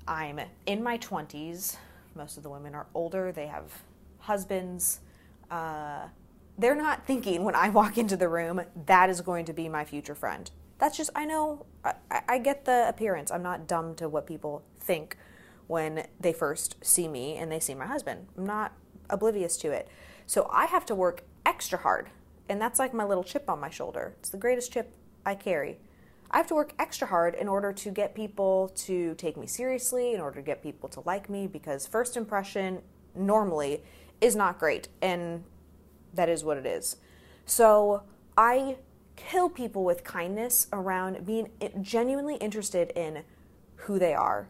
I'm 0.08 0.40
in 0.66 0.84
my 0.84 0.98
20s. 0.98 1.78
Most 2.16 2.38
of 2.38 2.44
the 2.44 2.50
women 2.50 2.76
are 2.76 2.88
older, 2.94 3.32
they 3.32 3.48
have 3.48 3.72
husbands. 4.20 5.00
Uh, 5.50 6.08
they're 6.58 6.75
not 6.75 7.05
thinking 7.05 7.44
when 7.44 7.55
I 7.55 7.70
walk 7.70 7.98
into 7.98 8.18
the 8.18 8.29
room, 8.29 8.62
that 8.86 9.10
is 9.10 9.22
going 9.22 9.46
to 9.46 9.53
be 9.53 9.70
my 9.70 9.86
future 9.86 10.16
friend. 10.16 10.50
That's 10.81 10.98
just, 10.98 11.11
I 11.15 11.25
know, 11.25 11.67
I, 11.85 11.94
I 12.27 12.37
get 12.39 12.65
the 12.65 12.89
appearance. 12.89 13.29
I'm 13.29 13.44
not 13.44 13.67
dumb 13.67 13.94
to 13.96 14.09
what 14.09 14.25
people 14.25 14.63
think 14.79 15.15
when 15.67 16.07
they 16.20 16.33
first 16.33 16.75
see 16.83 17.07
me 17.07 17.37
and 17.37 17.51
they 17.51 17.59
see 17.59 17.75
my 17.75 17.85
husband. 17.85 18.25
I'm 18.35 18.48
not 18.48 18.74
oblivious 19.07 19.57
to 19.57 19.70
it. 19.72 19.87
So 20.25 20.50
I 20.51 20.65
have 20.65 20.83
to 20.87 20.96
work 20.96 21.22
extra 21.46 21.77
hard. 21.77 22.09
And 22.50 22.59
that's 22.59 22.79
like 22.79 22.96
my 22.96 23.03
little 23.03 23.24
chip 23.24 23.48
on 23.48 23.59
my 23.59 23.70
shoulder. 23.70 24.15
It's 24.20 24.29
the 24.29 24.37
greatest 24.37 24.74
chip 24.74 24.91
I 25.24 25.35
carry. 25.35 25.77
I 26.31 26.37
have 26.37 26.48
to 26.48 26.55
work 26.55 26.74
extra 26.79 27.07
hard 27.07 27.35
in 27.35 27.48
order 27.48 27.72
to 27.74 27.91
get 27.91 28.15
people 28.15 28.72
to 28.77 29.13
take 29.15 29.37
me 29.37 29.46
seriously, 29.46 30.15
in 30.15 30.20
order 30.20 30.37
to 30.37 30.41
get 30.41 30.63
people 30.63 30.89
to 30.89 31.01
like 31.05 31.29
me, 31.29 31.46
because 31.46 31.85
first 31.85 32.17
impression 32.17 32.81
normally 33.13 33.83
is 34.20 34.35
not 34.35 34.57
great. 34.57 34.87
And 35.00 35.44
that 36.15 36.27
is 36.27 36.44
what 36.44 36.57
it 36.57 36.65
is. 36.65 36.96
So 37.46 38.01
I 38.35 38.77
kill 39.29 39.50
people 39.50 39.84
with 39.84 40.03
kindness 40.03 40.68
around 40.74 41.25
being 41.25 41.50
genuinely 41.81 42.36
interested 42.36 42.92
in 42.96 43.24
who 43.75 44.00
they 44.00 44.14
are 44.14 44.48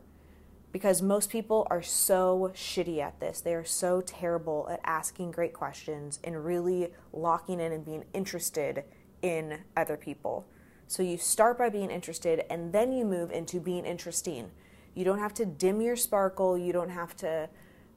because 0.71 1.01
most 1.01 1.29
people 1.29 1.67
are 1.69 1.81
so 1.81 2.51
shitty 2.55 2.99
at 2.99 3.19
this. 3.19 3.41
They 3.41 3.53
are 3.53 3.65
so 3.65 4.01
terrible 4.01 4.67
at 4.71 4.79
asking 4.85 5.31
great 5.31 5.53
questions 5.53 6.19
and 6.23 6.45
really 6.45 6.93
locking 7.11 7.59
in 7.59 7.73
and 7.73 7.83
being 7.83 8.05
interested 8.13 8.85
in 9.21 9.59
other 9.75 9.97
people. 9.97 10.47
So 10.87 11.03
you 11.03 11.17
start 11.17 11.57
by 11.57 11.69
being 11.69 11.91
interested 11.91 12.45
and 12.49 12.71
then 12.71 12.91
you 12.91 13.05
move 13.05 13.31
into 13.31 13.59
being 13.59 13.85
interesting. 13.85 14.51
You 14.93 15.03
don't 15.03 15.19
have 15.19 15.33
to 15.35 15.45
dim 15.45 15.81
your 15.81 15.95
sparkle, 15.95 16.57
you 16.57 16.71
don't 16.71 16.89
have 16.89 17.15
to 17.17 17.49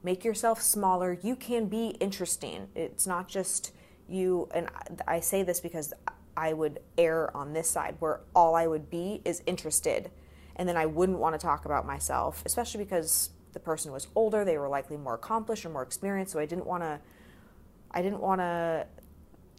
make 0.03 0.23
yourself 0.23 0.61
smaller. 0.61 1.17
You 1.21 1.35
can 1.35 1.67
be 1.67 1.87
interesting. 1.99 2.67
It's 2.75 3.07
not 3.07 3.27
just 3.27 3.71
you, 4.07 4.47
and 4.53 4.69
I 5.07 5.19
say 5.19 5.43
this 5.43 5.59
because 5.59 5.93
I 6.37 6.53
would 6.53 6.79
err 6.97 7.35
on 7.35 7.53
this 7.53 7.69
side 7.69 7.95
where 7.99 8.21
all 8.35 8.55
I 8.55 8.67
would 8.67 8.89
be 8.89 9.21
is 9.25 9.41
interested 9.45 10.11
and 10.55 10.67
then 10.69 10.77
I 10.77 10.85
wouldn't 10.85 11.19
want 11.19 11.33
to 11.35 11.39
talk 11.39 11.65
about 11.65 11.85
myself, 11.85 12.41
especially 12.45 12.83
because 12.83 13.31
the 13.53 13.59
person 13.59 13.91
was 13.91 14.07
older, 14.15 14.45
they 14.45 14.57
were 14.57 14.69
likely 14.69 14.97
more 14.97 15.15
accomplished 15.15 15.65
or 15.65 15.69
more 15.69 15.83
experienced, 15.83 16.33
so 16.33 16.39
I 16.39 16.45
didn't 16.45 16.65
want 16.65 16.83
to 16.83 16.99
I 17.91 18.01
didn't 18.01 18.19
want 18.19 18.41
to 18.41 18.87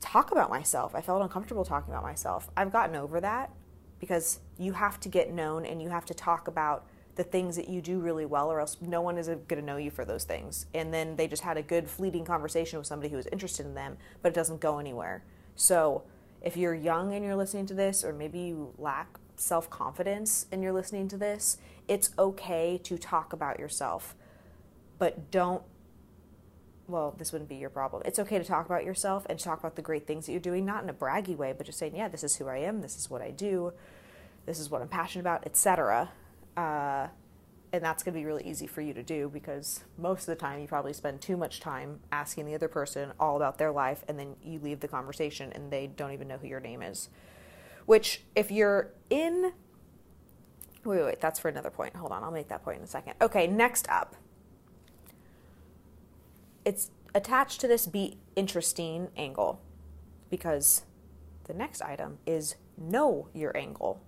talk 0.01 0.31
about 0.31 0.51
myself. 0.51 0.95
I 0.95 1.01
felt 1.01 1.23
uncomfortable 1.23 1.65
talking 1.65 1.93
about 1.93 2.03
myself. 2.03 2.51
I've 2.57 2.71
gotten 2.71 2.95
over 2.95 3.21
that 3.21 3.51
because 3.99 4.41
you 4.59 4.73
have 4.73 5.01
to 5.01 5.09
get 5.09 5.33
known 5.33 5.65
and 5.65 5.83
you 5.83 5.89
have 5.89 6.05
to 6.07 6.15
talk 6.15 6.49
about 6.49 6.87
the 7.15 7.25
things 7.25 7.57
that 7.57 7.69
you 7.69 7.81
do 7.81 7.99
really 7.99 8.27
well 8.27 8.53
or 8.53 8.61
else 8.61 8.77
no 8.83 9.01
one 9.01 9.17
is 9.17 9.29
going 9.29 9.47
to 9.49 9.63
know 9.63 9.79
you 9.79 9.91
for 9.91 10.05
those 10.05 10.25
things. 10.25 10.67
And 10.75 10.93
then 10.93 11.17
they 11.17 11.27
just 11.27 11.43
had 11.43 11.57
a 11.57 11.63
good 11.63 11.89
fleeting 11.89 12.27
conversation 12.27 12.79
with 12.79 12.87
somebody 12.87 13.09
who 13.09 13.17
was 13.17 13.27
interested 13.29 13.65
in 13.65 13.75
them, 13.75 13.97
but 14.21 14.29
it 14.29 14.35
doesn't 14.35 14.61
go 14.61 14.79
anywhere. 14.79 15.25
So, 15.55 16.03
if 16.47 16.57
you're 16.57 16.75
young 16.75 17.13
and 17.13 17.25
you're 17.25 17.35
listening 17.35 17.67
to 17.67 17.75
this 17.75 18.05
or 18.05 18.13
maybe 18.13 18.39
you 18.39 18.73
lack 18.79 19.19
self 19.35 19.69
confidence 19.69 20.47
and 20.53 20.63
you're 20.63 20.73
listening 20.73 21.09
to 21.09 21.19
this, 21.19 21.59
it's 21.89 22.11
okay 22.17 22.79
to 22.85 22.97
talk 22.97 23.33
about 23.33 23.59
yourself, 23.59 24.15
but 24.99 25.33
don't. 25.33 25.63
Well, 26.87 27.17
this 27.19 27.33
wouldn't 27.33 27.51
be 27.51 27.57
your 27.57 27.69
problem. 27.69 28.03
It's 28.07 28.21
okay 28.21 28.39
to 28.39 28.45
talk 28.45 28.65
about 28.65 28.85
yourself 28.85 29.27
and 29.29 29.41
talk 29.41 29.59
about 29.59 29.75
the 29.75 29.83
great 29.83 30.07
things 30.07 30.27
that 30.27 30.33
you're 30.33 30.41
doing, 30.41 30.65
not 30.65 30.85
in 30.85 30.89
a 30.89 30.95
braggy 30.95 31.37
way, 31.37 31.53
but 31.53 31.67
just 31.67 31.81
saying, 31.81 31.97
yeah, 31.97 32.07
this 32.07 32.23
is 32.23 32.37
who 32.37 32.47
I 32.47 32.59
am, 32.59 32.81
this 32.81 32.97
is 32.97 33.11
what 33.11 33.23
I 33.23 33.33
do, 33.33 33.73
this 34.47 34.61
is 34.61 34.71
what 34.71 34.83
I'm 34.83 34.89
passionate 34.89 35.23
about, 35.23 35.45
etc. 35.47 36.13
Uh, 36.57 37.09
and 37.73 37.83
that's 37.83 38.03
going 38.03 38.15
to 38.15 38.21
be 38.21 38.25
really 38.25 38.45
easy 38.45 38.67
for 38.67 38.81
you 38.81 38.95
to 38.95 39.03
do 39.03 39.29
because 39.29 39.85
most 39.99 40.23
of 40.23 40.27
the 40.27 40.37
time 40.37 40.61
you 40.61 40.69
probably 40.69 40.93
spend 40.93 41.21
too 41.21 41.37
much 41.37 41.61
time 41.61 42.01
asking 42.13 42.47
the 42.47 42.55
other 42.55 42.69
person 42.69 43.13
all 43.19 43.37
about 43.37 43.59
their 43.59 43.73
life 43.73 44.05
and 44.09 44.19
then 44.19 44.37
you 44.43 44.59
leave 44.61 44.81
the 44.81 44.89
conversation 44.89 45.53
and 45.53 45.71
they 45.71 45.87
don't 45.87 46.13
even 46.13 46.29
know 46.29 46.39
who 46.39 46.47
your 46.47 46.61
name 46.61 46.83
is. 46.83 47.09
Which, 47.87 48.23
if 48.35 48.51
you're 48.51 48.93
in. 49.11 49.53
Wait, 50.85 50.99
wait, 50.99 51.05
wait, 51.05 51.21
that's 51.21 51.41
for 51.41 51.49
another 51.49 51.71
point. 51.71 51.97
Hold 51.97 52.13
on, 52.13 52.23
I'll 52.23 52.31
make 52.31 52.49
that 52.49 52.65
point 52.65 52.79
in 52.79 52.85
a 52.85 52.89
second. 52.89 53.15
Okay, 53.21 53.47
next 53.47 53.89
up. 53.89 54.17
It's 56.65 56.91
attached 57.15 57.61
to 57.61 57.69
this 57.69 57.87
be 57.87 58.19
interesting 58.37 59.09
angle 59.17 59.61
because 60.31 60.83
the 61.45 61.55
next 61.55 61.81
item 61.81 62.19
is 62.27 62.57
know 62.77 63.29
your 63.33 63.57
angle. 63.57 64.01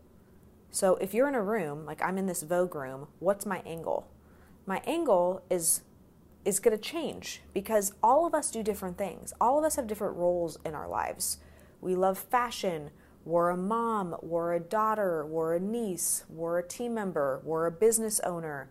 So 0.71 0.97
if 0.97 1.15
you're 1.15 1.29
in 1.29 1.35
a 1.35 1.43
room, 1.43 1.85
like 1.87 2.03
I'm 2.03 2.19
in 2.19 2.27
this 2.27 2.43
Vogue 2.43 2.75
room, 2.75 3.09
what's 3.19 3.47
my 3.47 3.63
angle? 3.67 4.09
My 4.67 4.83
angle 4.87 5.43
is 5.51 5.83
is 6.45 6.61
going 6.61 6.77
to 6.77 6.83
change 6.83 7.43
because 7.53 7.93
all 8.03 8.27
of 8.27 8.35
us 8.35 8.51
do 8.51 8.63
different 8.63 8.97
things. 8.97 9.35
All 9.41 9.59
of 9.59 9.65
us 9.65 9.77
have 9.77 9.87
different 9.87 10.17
roles 10.17 10.57
in 10.65 10.75
our 10.75 10.89
lives. 10.89 11.39
We 11.81 11.95
love 11.95 12.19
fashion, 12.19 12.91
we're 13.25 13.51
a 13.51 13.57
mom, 13.57 14.17
we're 14.23 14.55
a 14.55 14.61
daughter, 14.61 15.27
we're 15.27 15.57
a 15.57 15.61
niece, 15.61 16.25
we're 16.31 16.59
a 16.59 16.67
team 16.67 16.95
member, 16.95 17.43
we're 17.45 17.67
a 17.67 17.71
business 17.71 18.21
owner. 18.21 18.71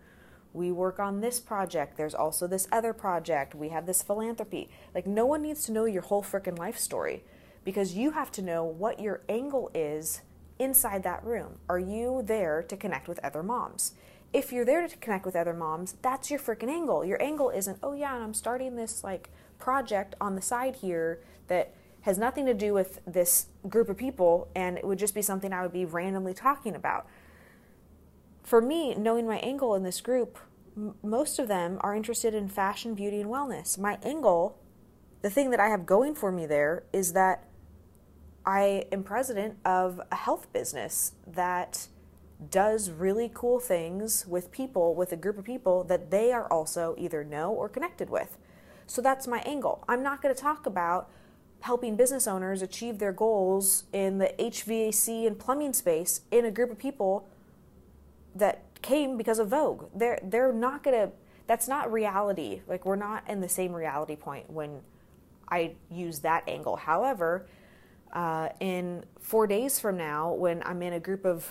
We 0.53 0.71
work 0.71 0.99
on 0.99 1.21
this 1.21 1.39
project. 1.39 1.97
There's 1.97 2.15
also 2.15 2.47
this 2.47 2.67
other 2.71 2.93
project. 2.93 3.53
We 3.53 3.69
have 3.69 3.85
this 3.85 4.01
philanthropy. 4.01 4.69
Like, 4.95 5.05
no 5.05 5.27
one 5.27 5.43
needs 5.43 5.65
to 5.65 5.71
know 5.71 5.85
your 5.85 6.01
whole 6.01 6.23
freaking 6.23 6.57
life 6.57 6.79
story 6.79 7.23
because 7.63 7.93
you 7.93 8.11
have 8.11 8.31
to 8.31 8.41
know 8.41 8.63
what 8.63 8.99
your 8.99 9.21
angle 9.29 9.69
is 9.75 10.21
inside 10.59 11.03
that 11.03 11.23
room. 11.23 11.59
Are 11.69 11.79
you 11.79 12.21
there 12.23 12.63
to 12.63 12.77
connect 12.77 13.07
with 13.07 13.19
other 13.23 13.43
moms? 13.43 13.93
If 14.33 14.51
you're 14.51 14.65
there 14.65 14.87
to 14.87 14.97
connect 14.97 15.25
with 15.25 15.35
other 15.35 15.53
moms, 15.53 15.95
that's 16.01 16.29
your 16.29 16.39
freaking 16.39 16.69
angle. 16.69 17.05
Your 17.05 17.21
angle 17.21 17.49
isn't, 17.49 17.79
oh 17.81 17.93
yeah, 17.93 18.15
and 18.15 18.23
I'm 18.23 18.33
starting 18.33 18.75
this 18.75 19.03
like 19.03 19.29
project 19.57 20.15
on 20.19 20.35
the 20.35 20.41
side 20.41 20.77
here 20.77 21.19
that 21.47 21.73
has 22.01 22.17
nothing 22.17 22.45
to 22.45 22.53
do 22.53 22.73
with 22.73 22.99
this 23.05 23.47
group 23.67 23.89
of 23.89 23.97
people 23.97 24.47
and 24.55 24.77
it 24.77 24.85
would 24.85 24.99
just 24.99 25.15
be 25.15 25.21
something 25.21 25.51
I 25.51 25.61
would 25.61 25.73
be 25.73 25.85
randomly 25.85 26.33
talking 26.33 26.75
about. 26.75 27.07
For 28.43 28.61
me, 28.61 28.95
knowing 28.95 29.27
my 29.27 29.39
angle 29.39 29.75
in 29.75 29.83
this 29.83 29.99
group, 29.99 30.37
m- 30.77 30.95
most 31.03 31.39
of 31.39 31.47
them 31.47 31.77
are 31.81 31.95
interested 31.95 32.33
in 32.33 32.47
fashion, 32.47 32.95
beauty, 32.95 33.19
and 33.19 33.29
wellness. 33.29 33.77
My 33.77 33.97
angle, 34.03 34.57
the 35.21 35.29
thing 35.29 35.49
that 35.49 35.59
I 35.59 35.67
have 35.67 35.85
going 35.85 36.15
for 36.15 36.31
me 36.31 36.45
there, 36.45 36.83
is 36.93 37.11
that 37.13 37.43
I 38.47 38.85
am 38.93 39.03
president 39.03 39.57
of 39.65 39.99
a 40.09 40.15
health 40.15 40.53
business 40.53 41.11
that 41.27 41.87
does 42.49 42.89
really 42.89 43.29
cool 43.33 43.59
things 43.59 44.25
with 44.25 44.53
people, 44.53 44.95
with 44.95 45.11
a 45.11 45.17
group 45.17 45.37
of 45.37 45.43
people 45.43 45.83
that 45.83 46.11
they 46.11 46.31
are 46.31 46.49
also 46.49 46.95
either 46.97 47.25
know 47.25 47.51
or 47.51 47.67
connected 47.67 48.09
with. 48.09 48.37
So 48.85 49.01
that's 49.01 49.27
my 49.27 49.39
angle. 49.39 49.83
I'm 49.89 50.01
not 50.01 50.21
going 50.21 50.33
to 50.33 50.41
talk 50.41 50.65
about 50.65 51.09
helping 51.59 51.97
business 51.97 52.25
owners 52.25 52.61
achieve 52.61 52.99
their 52.99 53.11
goals 53.11 53.83
in 53.91 54.17
the 54.17 54.33
HVAC 54.39 55.27
and 55.27 55.37
plumbing 55.37 55.73
space 55.73 56.21
in 56.31 56.45
a 56.45 56.51
group 56.51 56.71
of 56.71 56.77
people 56.77 57.27
that 58.33 58.63
came 58.81 59.17
because 59.17 59.39
of 59.39 59.49
Vogue. 59.49 59.89
They're 59.93 60.19
they're 60.23 60.53
not 60.53 60.83
gonna. 60.83 61.11
That's 61.47 61.67
not 61.67 61.91
reality. 61.91 62.61
Like 62.67 62.85
we're 62.85 62.95
not 62.95 63.23
in 63.27 63.41
the 63.41 63.49
same 63.49 63.73
reality 63.73 64.15
point 64.15 64.49
when 64.49 64.81
I 65.49 65.73
use 65.89 66.19
that 66.19 66.43
angle. 66.47 66.75
However, 66.75 67.47
uh, 68.13 68.49
in 68.59 69.05
four 69.19 69.47
days 69.47 69.79
from 69.79 69.97
now, 69.97 70.33
when 70.33 70.63
I'm 70.63 70.81
in 70.81 70.93
a 70.93 70.99
group 70.99 71.25
of 71.25 71.49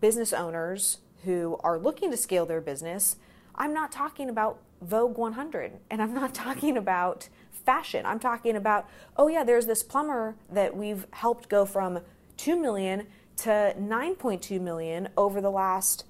business 0.00 0.32
owners 0.32 0.98
who 1.24 1.58
are 1.62 1.78
looking 1.78 2.10
to 2.10 2.16
scale 2.16 2.46
their 2.46 2.60
business, 2.60 3.16
I'm 3.54 3.74
not 3.74 3.92
talking 3.92 4.28
about 4.28 4.58
Vogue 4.80 5.16
100 5.16 5.72
and 5.90 6.02
I'm 6.02 6.14
not 6.14 6.34
talking 6.34 6.76
about 6.76 7.28
fashion. 7.64 8.04
I'm 8.06 8.18
talking 8.18 8.56
about, 8.56 8.88
oh 9.16 9.28
yeah, 9.28 9.44
there's 9.44 9.66
this 9.66 9.82
plumber 9.82 10.36
that 10.50 10.76
we've 10.76 11.06
helped 11.12 11.48
go 11.48 11.64
from 11.64 12.00
2 12.36 12.58
million 12.58 13.06
to 13.36 13.74
9.2 13.78 14.60
million 14.60 15.08
over 15.16 15.40
the 15.40 15.50
last 15.50 16.04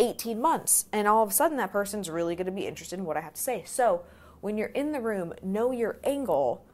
18 0.00 0.40
months. 0.40 0.86
And 0.92 1.06
all 1.06 1.22
of 1.22 1.30
a 1.30 1.32
sudden, 1.32 1.56
that 1.58 1.72
person's 1.72 2.10
really 2.10 2.36
going 2.36 2.46
to 2.46 2.52
be 2.52 2.66
interested 2.66 2.98
in 2.98 3.04
what 3.04 3.16
I 3.16 3.20
have 3.20 3.34
to 3.34 3.40
say. 3.40 3.62
So 3.66 4.02
when 4.40 4.56
you're 4.56 4.68
in 4.68 4.92
the 4.92 5.00
room, 5.00 5.34
know 5.42 5.72
your 5.72 5.98
angle. 6.04 6.64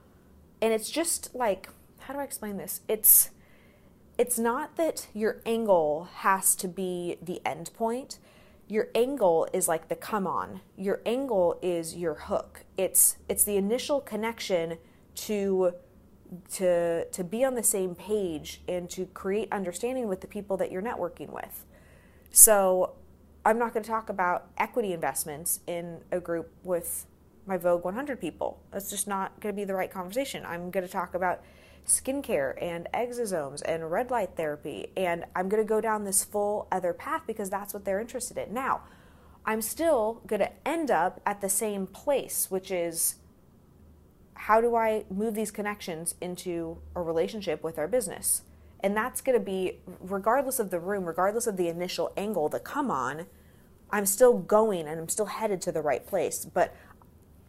And 0.60 0.72
it's 0.72 0.90
just 0.90 1.34
like, 1.34 1.68
how 2.10 2.14
do 2.14 2.18
I 2.18 2.24
explain 2.24 2.56
this? 2.56 2.80
It's 2.88 3.30
it's 4.18 4.36
not 4.36 4.76
that 4.76 5.06
your 5.14 5.40
angle 5.46 6.08
has 6.12 6.56
to 6.56 6.66
be 6.66 7.18
the 7.22 7.40
end 7.46 7.70
point. 7.72 8.18
Your 8.66 8.88
angle 8.96 9.46
is 9.52 9.68
like 9.68 9.86
the 9.86 9.94
come 9.94 10.26
on. 10.26 10.60
Your 10.76 11.02
angle 11.06 11.60
is 11.62 11.94
your 11.94 12.14
hook. 12.14 12.64
It's 12.76 13.16
it's 13.28 13.44
the 13.44 13.56
initial 13.56 14.00
connection 14.00 14.78
to 15.26 15.74
to 16.54 17.04
to 17.04 17.22
be 17.22 17.44
on 17.44 17.54
the 17.54 17.62
same 17.62 17.94
page 17.94 18.60
and 18.66 18.90
to 18.90 19.06
create 19.06 19.46
understanding 19.52 20.08
with 20.08 20.20
the 20.20 20.26
people 20.26 20.56
that 20.56 20.72
you're 20.72 20.82
networking 20.82 21.32
with. 21.32 21.64
So 22.32 22.94
I'm 23.44 23.56
not 23.56 23.72
going 23.72 23.84
to 23.84 23.88
talk 23.88 24.08
about 24.08 24.48
equity 24.58 24.92
investments 24.92 25.60
in 25.68 26.00
a 26.10 26.18
group 26.18 26.50
with 26.64 27.06
my 27.46 27.56
Vogue 27.56 27.84
100 27.84 28.20
people. 28.20 28.58
That's 28.72 28.90
just 28.90 29.06
not 29.06 29.38
going 29.38 29.54
to 29.54 29.56
be 29.56 29.64
the 29.64 29.74
right 29.74 29.92
conversation. 29.92 30.44
I'm 30.44 30.72
going 30.72 30.84
to 30.84 30.92
talk 30.92 31.14
about 31.14 31.44
skincare 31.86 32.60
and 32.62 32.88
exosomes 32.94 33.62
and 33.64 33.90
red 33.90 34.10
light 34.10 34.30
therapy, 34.36 34.92
and 34.96 35.24
I'm 35.34 35.48
going 35.48 35.62
to 35.62 35.68
go 35.68 35.80
down 35.80 36.04
this 36.04 36.24
full 36.24 36.68
other 36.70 36.92
path 36.92 37.22
because 37.26 37.50
that's 37.50 37.74
what 37.74 37.84
they're 37.84 38.00
interested 38.00 38.38
in. 38.38 38.54
Now, 38.54 38.82
I'm 39.44 39.62
still 39.62 40.22
going 40.26 40.40
to 40.40 40.50
end 40.66 40.90
up 40.90 41.20
at 41.24 41.40
the 41.40 41.48
same 41.48 41.86
place, 41.86 42.50
which 42.50 42.70
is 42.70 43.16
how 44.34 44.60
do 44.60 44.74
I 44.74 45.04
move 45.10 45.34
these 45.34 45.50
connections 45.50 46.14
into 46.20 46.78
a 46.94 47.02
relationship 47.02 47.62
with 47.62 47.78
our 47.78 47.88
business? 47.88 48.42
And 48.80 48.96
that's 48.96 49.20
going 49.20 49.38
to 49.38 49.44
be, 49.44 49.78
regardless 50.00 50.58
of 50.58 50.70
the 50.70 50.80
room, 50.80 51.04
regardless 51.04 51.46
of 51.46 51.56
the 51.56 51.68
initial 51.68 52.12
angle, 52.16 52.48
the 52.48 52.58
come 52.58 52.90
on, 52.90 53.26
I'm 53.90 54.06
still 54.06 54.38
going 54.38 54.86
and 54.86 54.98
I'm 54.98 55.08
still 55.08 55.26
headed 55.26 55.60
to 55.62 55.72
the 55.72 55.82
right 55.82 56.06
place. 56.06 56.44
But 56.44 56.74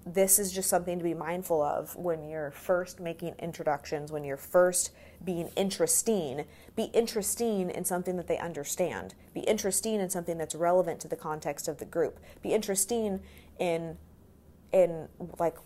this 0.06 0.40
is 0.40 0.52
just 0.52 0.70
something 0.70 0.98
to 0.98 1.04
be 1.04 1.14
mindful 1.14 1.62
of 1.62 1.96
when 1.96 2.24
you're 2.24 2.52
first 2.52 3.00
making 3.00 3.36
introductions, 3.40 4.12
when 4.12 4.24
you're 4.24 4.38
first 4.38 4.92
being 5.24 5.50
interesting. 5.56 6.46
Be 6.76 6.86
interesting 6.86 7.70
in 7.70 7.86
something 7.86 8.18
that 8.18 8.28
they 8.28 8.40
understand. 8.40 9.14
Be 9.34 9.42
interesting 9.42 10.00
in 10.00 10.10
something 10.10 10.38
that's 10.38 10.56
relevant 10.56 11.00
to 11.02 11.08
the 11.08 11.16
context 11.16 11.68
of 11.68 11.78
the 11.78 11.86
group. 11.86 12.20
Be 12.42 12.54
interesting 12.54 13.22
in 13.60 13.98
in 14.72 15.08
like 15.38 15.58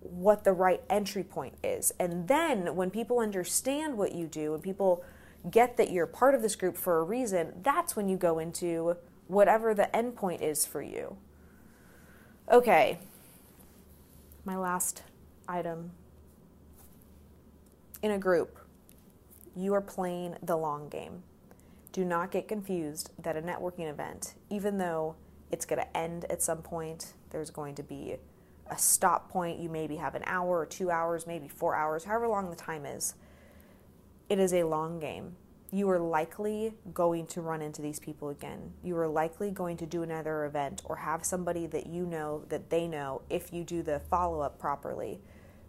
what 0.00 0.42
the 0.42 0.52
right 0.52 0.82
entry 0.90 1.22
point 1.22 1.54
is. 1.62 1.92
And 2.00 2.26
then 2.26 2.74
when 2.74 2.90
people 2.90 3.20
understand 3.20 3.96
what 3.96 4.12
you 4.12 4.26
do 4.26 4.54
and 4.54 4.62
people 4.62 5.04
get 5.50 5.76
that 5.76 5.90
you're 5.90 6.06
part 6.06 6.34
of 6.34 6.42
this 6.42 6.56
group 6.56 6.76
for 6.76 6.98
a 6.98 7.04
reason, 7.04 7.52
that's 7.62 7.94
when 7.94 8.08
you 8.08 8.16
go 8.16 8.38
into 8.38 8.96
whatever 9.28 9.74
the 9.74 9.94
end 9.94 10.16
point 10.16 10.42
is 10.42 10.66
for 10.66 10.82
you. 10.82 11.16
Okay, 12.50 12.98
my 14.44 14.56
last 14.56 15.02
item. 15.48 15.92
In 18.02 18.10
a 18.10 18.18
group, 18.18 18.58
you 19.54 19.74
are 19.74 19.80
playing 19.80 20.36
the 20.42 20.56
long 20.56 20.88
game. 20.88 21.22
Do 21.92 22.04
not 22.04 22.30
get 22.30 22.48
confused 22.48 23.10
that 23.18 23.36
a 23.36 23.42
networking 23.42 23.88
event, 23.88 24.34
even 24.50 24.78
though 24.78 25.14
it's 25.50 25.66
going 25.66 25.80
to 25.80 25.96
end 25.96 26.24
at 26.30 26.42
some 26.42 26.62
point, 26.62 27.12
there's 27.30 27.50
going 27.50 27.74
to 27.76 27.82
be 27.82 28.16
a 28.70 28.78
stop 28.78 29.30
point. 29.30 29.60
You 29.60 29.68
maybe 29.68 29.96
have 29.96 30.14
an 30.14 30.22
hour 30.26 30.58
or 30.58 30.66
two 30.66 30.90
hours, 30.90 31.26
maybe 31.26 31.48
four 31.48 31.76
hours, 31.76 32.04
however 32.04 32.28
long 32.28 32.50
the 32.50 32.56
time 32.56 32.86
is. 32.86 33.14
It 34.28 34.38
is 34.38 34.54
a 34.54 34.64
long 34.64 34.98
game. 34.98 35.36
You 35.74 35.88
are 35.88 35.98
likely 35.98 36.74
going 36.92 37.26
to 37.28 37.40
run 37.40 37.62
into 37.62 37.80
these 37.80 37.98
people 37.98 38.28
again. 38.28 38.74
You 38.84 38.96
are 38.98 39.08
likely 39.08 39.50
going 39.50 39.78
to 39.78 39.86
do 39.86 40.02
another 40.02 40.44
event 40.44 40.82
or 40.84 40.96
have 40.96 41.24
somebody 41.24 41.66
that 41.68 41.86
you 41.86 42.04
know 42.04 42.44
that 42.50 42.68
they 42.68 42.86
know 42.86 43.22
if 43.30 43.52
you 43.54 43.64
do 43.64 43.82
the 43.82 43.98
follow 43.98 44.40
up 44.40 44.58
properly. 44.58 45.20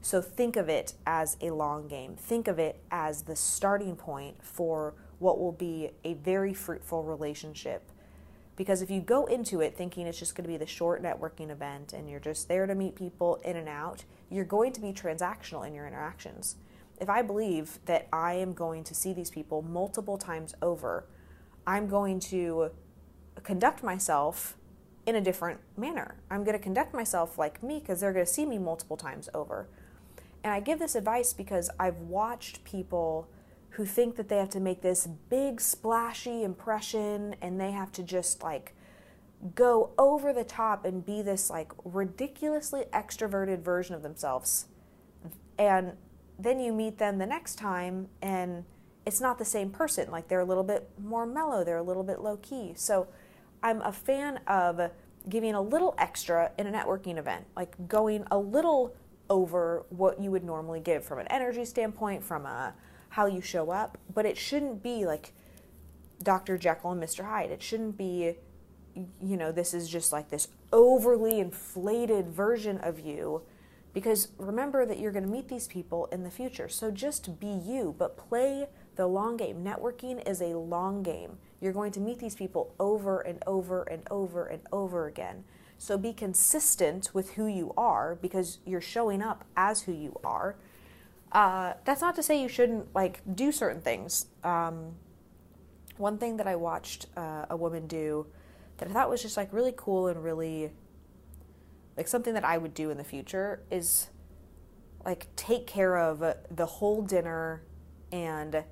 So 0.01 0.21
think 0.21 0.57
of 0.57 0.67
it 0.67 0.93
as 1.07 1.37
a 1.39 1.51
long 1.51 1.87
game. 1.87 2.17
Think 2.17 2.49
of 2.49 2.59
it 2.59 2.83
as 2.91 3.21
the 3.21 3.37
starting 3.37 3.95
point 3.95 4.43
for 4.43 4.93
what 5.19 5.39
will 5.39 5.53
be 5.53 5.91
a 6.03 6.15
very 6.15 6.53
fruitful 6.53 7.03
relationship 7.03 7.89
because 8.55 8.81
if 8.81 8.91
you 8.91 9.01
go 9.01 9.25
into 9.25 9.61
it 9.61 9.75
thinking 9.75 10.05
it's 10.05 10.19
just 10.19 10.35
going 10.35 10.43
to 10.43 10.49
be 10.49 10.57
the 10.57 10.67
short 10.67 11.01
networking 11.01 11.49
event 11.49 11.93
and 11.93 12.09
you're 12.09 12.19
just 12.19 12.47
there 12.47 12.67
to 12.67 12.75
meet 12.75 12.95
people 12.95 13.41
in 13.43 13.57
and 13.57 13.67
out, 13.67 14.03
you're 14.29 14.45
going 14.45 14.71
to 14.73 14.81
be 14.81 14.93
transactional 14.93 15.65
in 15.65 15.73
your 15.73 15.87
interactions. 15.87 16.55
If 16.99 17.09
I 17.09 17.21
believe 17.21 17.79
that 17.85 18.07
I 18.13 18.33
am 18.35 18.53
going 18.53 18.83
to 18.85 18.95
see 18.95 19.13
these 19.13 19.29
people 19.29 19.61
multiple 19.61 20.17
times 20.17 20.53
over, 20.61 21.05
I'm 21.65 21.87
going 21.87 22.19
to 22.21 22.71
conduct 23.43 23.83
myself 23.83 24.57
in 25.05 25.15
a 25.15 25.21
different 25.21 25.59
manner. 25.75 26.15
I'm 26.29 26.43
going 26.43 26.57
to 26.57 26.63
conduct 26.63 26.93
myself 26.93 27.37
like 27.37 27.61
me 27.61 27.79
because 27.79 27.99
they're 27.99 28.13
going 28.13 28.25
to 28.25 28.31
see 28.31 28.45
me 28.45 28.57
multiple 28.57 28.97
times 28.97 29.29
over. 29.33 29.67
And 30.43 30.53
I 30.53 30.59
give 30.59 30.79
this 30.79 30.95
advice 30.95 31.33
because 31.33 31.69
I've 31.79 31.97
watched 31.97 32.63
people 32.63 33.27
who 33.71 33.85
think 33.85 34.15
that 34.17 34.29
they 34.29 34.37
have 34.37 34.49
to 34.51 34.59
make 34.59 34.81
this 34.81 35.07
big 35.07 35.59
splashy 35.59 36.43
impression 36.43 37.35
and 37.41 37.59
they 37.59 37.71
have 37.71 37.91
to 37.93 38.03
just 38.03 38.43
like 38.43 38.75
go 39.55 39.91
over 39.97 40.31
the 40.31 40.43
top 40.43 40.85
and 40.85 41.05
be 41.05 41.21
this 41.21 41.49
like 41.49 41.71
ridiculously 41.83 42.83
extroverted 42.93 43.61
version 43.61 43.95
of 43.95 44.03
themselves. 44.03 44.67
And 45.57 45.93
then 46.39 46.59
you 46.59 46.73
meet 46.73 46.97
them 46.97 47.17
the 47.17 47.25
next 47.25 47.55
time 47.55 48.07
and 48.21 48.65
it's 49.05 49.21
not 49.21 49.37
the 49.37 49.45
same 49.45 49.69
person. 49.69 50.09
Like 50.11 50.27
they're 50.27 50.39
a 50.39 50.45
little 50.45 50.63
bit 50.63 50.89
more 51.01 51.25
mellow, 51.25 51.63
they're 51.63 51.77
a 51.77 51.83
little 51.83 52.03
bit 52.03 52.21
low 52.21 52.37
key. 52.37 52.73
So 52.75 53.07
I'm 53.61 53.81
a 53.81 53.91
fan 53.91 54.39
of 54.47 54.91
giving 55.29 55.53
a 55.53 55.61
little 55.61 55.95
extra 55.97 56.51
in 56.57 56.67
a 56.67 56.71
networking 56.71 57.17
event, 57.17 57.45
like 57.55 57.87
going 57.87 58.25
a 58.31 58.37
little 58.37 58.95
over 59.29 59.85
what 59.89 60.21
you 60.21 60.31
would 60.31 60.43
normally 60.43 60.79
give 60.79 61.03
from 61.05 61.19
an 61.19 61.27
energy 61.27 61.65
standpoint, 61.65 62.23
from 62.23 62.45
a 62.45 62.73
how 63.09 63.27
you 63.27 63.41
show 63.41 63.69
up, 63.69 63.97
but 64.13 64.25
it 64.25 64.37
shouldn't 64.37 64.81
be 64.81 65.05
like 65.05 65.33
Dr. 66.23 66.57
Jekyll 66.57 66.91
and 66.91 67.01
Mr. 67.01 67.23
Hyde. 67.25 67.51
It 67.51 67.61
shouldn't 67.61 67.95
be, 67.95 68.35
you 68.95 69.37
know, 69.37 69.51
this 69.51 69.73
is 69.73 69.87
just 69.87 70.11
like 70.11 70.29
this 70.29 70.47
overly 70.71 71.39
inflated 71.39 72.27
version 72.29 72.79
of 72.79 72.99
you 72.99 73.43
because 73.93 74.29
remember 74.37 74.85
that 74.85 74.99
you're 74.99 75.11
going 75.11 75.25
to 75.25 75.29
meet 75.29 75.47
these 75.47 75.67
people 75.67 76.07
in 76.07 76.23
the 76.23 76.31
future. 76.31 76.67
So 76.67 76.91
just 76.91 77.39
be 77.39 77.47
you, 77.47 77.95
but 77.97 78.17
play 78.17 78.67
the 78.95 79.07
long 79.07 79.37
game. 79.37 79.63
Networking 79.63 80.27
is 80.27 80.41
a 80.41 80.57
long 80.57 81.03
game. 81.03 81.37
You're 81.61 81.73
going 81.73 81.91
to 81.93 81.99
meet 81.99 82.19
these 82.19 82.35
people 82.35 82.73
over 82.79 83.21
and 83.21 83.41
over 83.45 83.83
and 83.83 84.03
over 84.09 84.45
and 84.45 84.61
over 84.71 85.07
again. 85.07 85.43
So 85.77 85.97
be 85.97 86.13
consistent 86.13 87.11
with 87.13 87.33
who 87.33 87.47
you 87.47 87.73
are 87.77 88.15
because 88.15 88.59
you're 88.65 88.81
showing 88.81 89.21
up 89.21 89.45
as 89.55 89.81
who 89.81 89.91
you 89.91 90.19
are 90.23 90.55
uh, 91.33 91.73
that's 91.83 92.01
not 92.01 92.15
to 92.15 92.23
say 92.23 92.39
you 92.39 92.47
shouldn't 92.47 92.93
like 92.93 93.21
do 93.35 93.51
certain 93.51 93.81
things. 93.81 94.27
Um, 94.43 94.93
one 95.97 96.17
thing 96.17 96.37
that 96.37 96.47
I 96.47 96.55
watched 96.55 97.07
uh, 97.17 97.45
a 97.49 97.57
woman 97.57 97.87
do 97.87 98.27
that 98.77 98.87
I 98.87 98.91
thought 98.91 99.09
was 99.09 99.21
just 99.21 99.35
like 99.35 99.51
really 99.51 99.73
cool 99.75 100.07
and 100.07 100.23
really 100.23 100.71
like 101.97 102.07
something 102.07 102.33
that 102.33 102.45
I 102.45 102.57
would 102.57 102.73
do 102.73 102.89
in 102.89 102.97
the 102.97 103.03
future 103.03 103.61
is 103.71 104.09
like 105.05 105.27
take 105.35 105.67
care 105.67 105.97
of 105.97 106.23
the 106.49 106.65
whole 106.65 107.01
dinner 107.01 107.63
and 108.11 108.63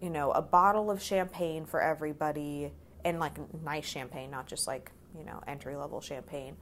you 0.00 0.10
know 0.10 0.32
a 0.32 0.42
bottle 0.42 0.90
of 0.90 1.02
champagne 1.02 1.64
for 1.64 1.80
everybody 1.80 2.72
and 3.04 3.20
like 3.20 3.36
nice 3.62 3.86
champagne 3.86 4.30
not 4.30 4.46
just 4.46 4.66
like 4.66 4.90
you 5.16 5.24
know 5.24 5.42
entry 5.46 5.76
level 5.76 6.00
champagne. 6.00 6.56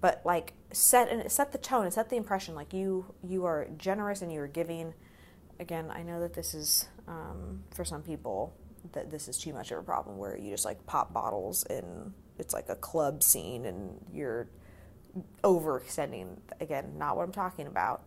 But 0.00 0.20
like 0.24 0.52
set 0.72 1.08
and 1.10 1.30
set 1.32 1.52
the 1.52 1.58
tone 1.58 1.84
and 1.84 1.92
set 1.92 2.10
the 2.10 2.16
impression 2.16 2.54
like 2.54 2.72
you 2.72 3.14
you 3.22 3.44
are 3.44 3.68
generous 3.76 4.22
and 4.22 4.32
you 4.32 4.40
are 4.40 4.48
giving. 4.48 4.94
Again 5.58 5.90
i 5.90 6.02
know 6.02 6.20
that 6.20 6.34
this 6.34 6.52
is 6.52 6.86
um, 7.08 7.62
for 7.74 7.82
some 7.82 8.02
people 8.02 8.54
that 8.92 9.10
this 9.10 9.28
is 9.28 9.38
too 9.38 9.52
much 9.52 9.70
of 9.70 9.78
a 9.78 9.82
problem 9.82 10.18
where 10.18 10.36
you 10.36 10.50
just 10.50 10.64
like 10.64 10.84
pop 10.86 11.12
bottles 11.12 11.64
and 11.64 12.12
it's 12.38 12.52
like 12.52 12.68
a 12.68 12.76
club 12.76 13.22
scene 13.22 13.64
and 13.64 13.98
you're 14.12 14.48
overextending 15.42 16.26
again 16.60 16.92
not 16.96 17.16
what 17.16 17.22
i'm 17.22 17.32
talking 17.32 17.66
about 17.66 18.02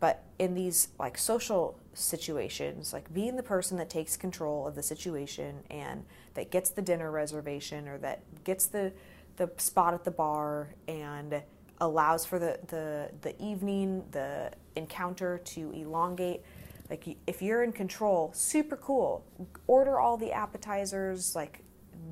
but 0.00 0.24
in 0.38 0.54
these 0.54 0.88
like 0.98 1.18
social 1.18 1.78
situations 1.94 2.92
like 2.92 3.12
being 3.12 3.36
the 3.36 3.42
person 3.42 3.76
that 3.76 3.90
takes 3.90 4.16
control 4.16 4.66
of 4.66 4.74
the 4.74 4.82
situation 4.82 5.56
and 5.70 6.04
that 6.34 6.50
gets 6.50 6.70
the 6.70 6.82
dinner 6.82 7.10
reservation 7.10 7.88
or 7.88 7.98
that 7.98 8.22
gets 8.44 8.66
the 8.66 8.92
the 9.36 9.50
spot 9.56 9.94
at 9.94 10.04
the 10.04 10.10
bar 10.10 10.74
and 10.86 11.42
allows 11.80 12.24
for 12.24 12.38
the 12.38 12.58
the, 12.68 13.10
the 13.22 13.40
evening 13.42 14.04
the 14.10 14.50
encounter 14.76 15.38
to 15.44 15.70
elongate 15.72 16.42
like 16.90 17.16
if 17.26 17.42
you're 17.42 17.62
in 17.62 17.72
control 17.72 18.30
super 18.34 18.76
cool. 18.76 19.24
Order 19.66 19.98
all 19.98 20.16
the 20.16 20.32
appetizers 20.32 21.34
like 21.34 21.62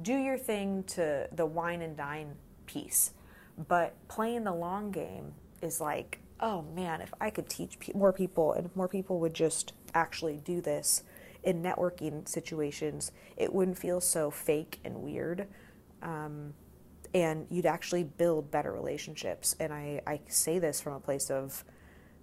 do 0.03 0.15
your 0.15 0.39
thing 0.39 0.85
to 0.85 1.29
the 1.33 1.47
wine 1.47 1.83
and 1.83 1.97
dine 1.97 2.35
piece 2.67 3.13
but 3.69 3.95
playing 4.09 4.45
the 4.45 4.55
long 4.55 4.91
game 4.91 5.33
is 5.63 5.81
like 5.81 6.19
oh 6.41 6.63
man 6.75 7.01
if 7.01 7.15
i 7.21 7.31
could 7.31 7.49
teach 7.49 7.79
more 7.95 8.13
people 8.13 8.53
and 8.53 8.75
more 8.77 8.89
people 8.89 9.19
would 9.19 9.33
just 9.33 9.73
actually 9.95 10.37
do 10.45 10.61
this 10.61 11.03
in 11.43 11.63
networking 11.63 12.29
situations 12.29 13.13
it 13.37 13.53
wouldn't 13.53 13.79
feel 13.79 14.01
so 14.01 14.31
fake 14.31 14.81
and 14.85 14.97
weird. 15.03 15.47
Um, 16.03 16.55
and 17.15 17.47
you'd 17.51 17.67
actually 17.67 18.05
build 18.05 18.51
better 18.51 18.73
relationships. 18.73 19.55
And 19.61 19.73
I, 19.73 20.03
I 20.07 20.21
say 20.29 20.59
this 20.59 20.81
from 20.81 20.95
a 20.95 21.01
place 21.01 21.31
of 21.31 21.65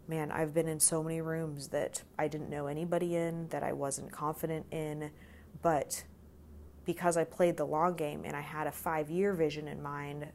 man, 0.07 0.31
I've 0.31 0.53
been 0.53 0.67
in 0.67 0.79
so 0.79 1.01
many 1.01 1.21
rooms 1.21 1.69
that 1.69 2.03
I 2.19 2.27
didn't 2.27 2.49
know 2.49 2.67
anybody 2.67 3.15
in, 3.15 3.47
that 3.49 3.63
I 3.63 3.71
wasn't 3.71 4.11
confident 4.11 4.65
in, 4.69 5.11
but 5.61 6.03
because 6.83 7.15
I 7.15 7.23
played 7.23 7.55
the 7.55 7.65
long 7.65 7.95
game 7.95 8.23
and 8.25 8.35
I 8.35 8.41
had 8.41 8.67
a 8.67 8.71
five 8.71 9.09
year 9.09 9.33
vision 9.33 9.67
in 9.69 9.81
mind 9.81 10.27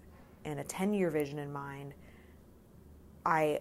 and 0.45 0.61
a 0.61 0.65
10 0.65 0.95
year 0.95 1.11
vision 1.11 1.39
in 1.39 1.53
mind, 1.53 1.95
I 3.25 3.61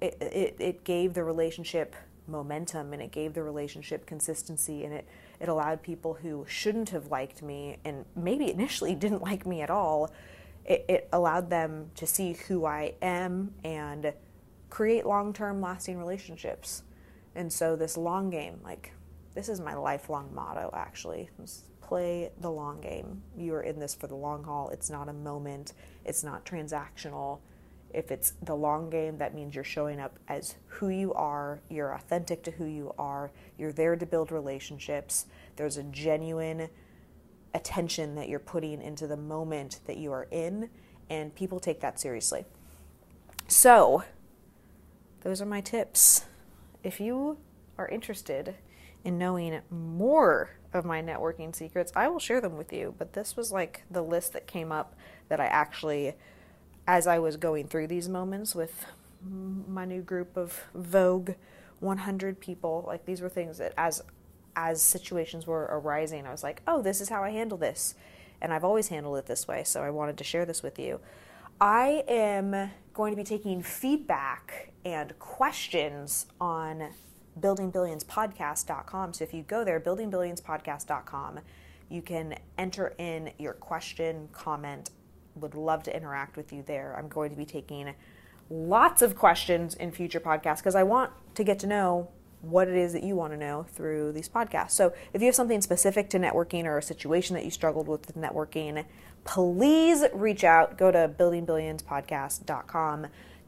it, 0.00 0.16
it, 0.20 0.56
it 0.58 0.84
gave 0.84 1.14
the 1.14 1.24
relationship 1.24 1.96
momentum 2.28 2.92
and 2.92 3.00
it 3.00 3.12
gave 3.12 3.34
the 3.34 3.42
relationship 3.42 4.04
consistency 4.06 4.84
and 4.84 4.92
it, 4.92 5.08
it 5.40 5.48
allowed 5.48 5.82
people 5.82 6.14
who 6.14 6.44
shouldn't 6.48 6.90
have 6.90 7.10
liked 7.10 7.42
me 7.42 7.78
and 7.84 8.04
maybe 8.14 8.50
initially 8.50 8.94
didn't 9.04 9.22
like 9.22 9.46
me 9.46 9.62
at 9.62 9.70
all, 9.70 10.12
it, 10.64 10.84
it 10.88 11.08
allowed 11.12 11.48
them 11.50 11.90
to 11.94 12.06
see 12.06 12.34
who 12.34 12.66
I 12.66 12.94
am 13.00 13.54
and 13.64 14.12
create 14.68 15.06
long 15.06 15.32
term 15.32 15.60
lasting 15.60 15.98
relationships. 15.98 16.82
And 17.34 17.52
so, 17.52 17.76
this 17.76 17.98
long 17.98 18.30
game, 18.30 18.60
like, 18.64 18.92
this 19.34 19.50
is 19.50 19.60
my 19.60 19.74
lifelong 19.74 20.34
motto 20.34 20.70
actually. 20.74 21.28
Play 21.86 22.30
the 22.40 22.50
long 22.50 22.80
game. 22.80 23.22
You 23.36 23.54
are 23.54 23.62
in 23.62 23.78
this 23.78 23.94
for 23.94 24.06
the 24.08 24.16
long 24.16 24.42
haul. 24.44 24.70
It's 24.70 24.90
not 24.90 25.08
a 25.08 25.12
moment, 25.12 25.72
it's 26.04 26.24
not 26.24 26.44
transactional. 26.44 27.38
If 27.94 28.10
it's 28.10 28.32
the 28.42 28.56
long 28.56 28.90
game, 28.90 29.18
that 29.18 29.34
means 29.34 29.54
you're 29.54 29.64
showing 29.64 30.00
up 30.00 30.18
as 30.28 30.56
who 30.66 30.88
you 30.88 31.14
are, 31.14 31.60
you're 31.70 31.94
authentic 31.94 32.42
to 32.42 32.50
who 32.50 32.66
you 32.66 32.92
are, 32.98 33.30
you're 33.56 33.72
there 33.72 33.94
to 33.96 34.04
build 34.04 34.32
relationships. 34.32 35.26
There's 35.54 35.76
a 35.76 35.84
genuine 35.84 36.68
attention 37.54 38.16
that 38.16 38.28
you're 38.28 38.38
putting 38.40 38.82
into 38.82 39.06
the 39.06 39.16
moment 39.16 39.80
that 39.86 39.96
you 39.96 40.12
are 40.12 40.26
in, 40.30 40.68
and 41.08 41.34
people 41.34 41.60
take 41.60 41.80
that 41.80 42.00
seriously. 42.00 42.44
So, 43.46 44.02
those 45.20 45.40
are 45.40 45.46
my 45.46 45.60
tips. 45.60 46.26
If 46.82 47.00
you 47.00 47.38
are 47.78 47.88
interested 47.88 48.56
in 49.04 49.18
knowing 49.18 49.60
more 49.70 50.50
of 50.76 50.84
my 50.84 51.02
networking 51.02 51.54
secrets, 51.54 51.92
I 51.96 52.08
will 52.08 52.18
share 52.18 52.40
them 52.40 52.56
with 52.56 52.72
you. 52.72 52.94
But 52.98 53.14
this 53.14 53.36
was 53.36 53.50
like 53.50 53.82
the 53.90 54.02
list 54.02 54.32
that 54.34 54.46
came 54.46 54.70
up 54.70 54.94
that 55.28 55.40
I 55.40 55.46
actually, 55.46 56.14
as 56.86 57.06
I 57.06 57.18
was 57.18 57.36
going 57.36 57.66
through 57.66 57.88
these 57.88 58.08
moments 58.08 58.54
with 58.54 58.86
my 59.24 59.84
new 59.84 60.02
group 60.02 60.36
of 60.36 60.64
Vogue 60.74 61.32
100 61.80 62.38
people, 62.40 62.84
like 62.86 63.04
these 63.06 63.20
were 63.20 63.28
things 63.28 63.58
that 63.58 63.72
as 63.76 64.02
as 64.56 64.80
situations 64.80 65.46
were 65.46 65.68
arising, 65.70 66.26
I 66.26 66.32
was 66.32 66.42
like, 66.42 66.62
oh, 66.66 66.80
this 66.80 67.00
is 67.00 67.10
how 67.10 67.22
I 67.22 67.30
handle 67.30 67.58
this. 67.58 67.94
And 68.40 68.52
I've 68.52 68.64
always 68.64 68.88
handled 68.88 69.18
it 69.18 69.26
this 69.26 69.46
way, 69.46 69.64
so 69.64 69.82
I 69.82 69.90
wanted 69.90 70.16
to 70.18 70.24
share 70.24 70.46
this 70.46 70.62
with 70.62 70.78
you. 70.78 71.00
I 71.60 72.04
am 72.08 72.70
going 72.94 73.12
to 73.12 73.16
be 73.16 73.24
taking 73.24 73.62
feedback 73.62 74.72
and 74.84 75.18
questions 75.18 76.26
on 76.40 76.88
buildingbillionspodcast.com. 77.40 79.14
So 79.14 79.24
if 79.24 79.34
you 79.34 79.42
go 79.42 79.64
there, 79.64 79.80
buildingbillionspodcast.com, 79.80 81.40
you 81.88 82.02
can 82.02 82.36
enter 82.58 82.94
in 82.98 83.32
your 83.38 83.52
question, 83.52 84.28
comment. 84.32 84.90
Would 85.36 85.54
love 85.54 85.82
to 85.84 85.94
interact 85.94 86.36
with 86.36 86.52
you 86.52 86.62
there. 86.66 86.96
I'm 86.98 87.08
going 87.08 87.30
to 87.30 87.36
be 87.36 87.44
taking 87.44 87.94
lots 88.48 89.02
of 89.02 89.16
questions 89.16 89.74
in 89.74 89.90
future 89.90 90.20
podcasts 90.20 90.58
because 90.58 90.74
I 90.74 90.82
want 90.82 91.10
to 91.34 91.44
get 91.44 91.58
to 91.60 91.66
know 91.66 92.08
what 92.40 92.68
it 92.68 92.76
is 92.76 92.92
that 92.92 93.02
you 93.02 93.16
want 93.16 93.32
to 93.32 93.36
know 93.36 93.66
through 93.72 94.12
these 94.12 94.28
podcasts. 94.28 94.72
So 94.72 94.92
if 95.12 95.20
you 95.20 95.26
have 95.26 95.34
something 95.34 95.60
specific 95.60 96.08
to 96.10 96.18
networking 96.18 96.64
or 96.64 96.78
a 96.78 96.82
situation 96.82 97.34
that 97.34 97.44
you 97.44 97.50
struggled 97.50 97.88
with 97.88 98.14
networking, 98.14 98.84
please 99.24 100.04
reach 100.12 100.44
out. 100.44 100.78
Go 100.78 100.92
to 100.92 101.10
buildingbillionspodcast.com. 101.18 103.06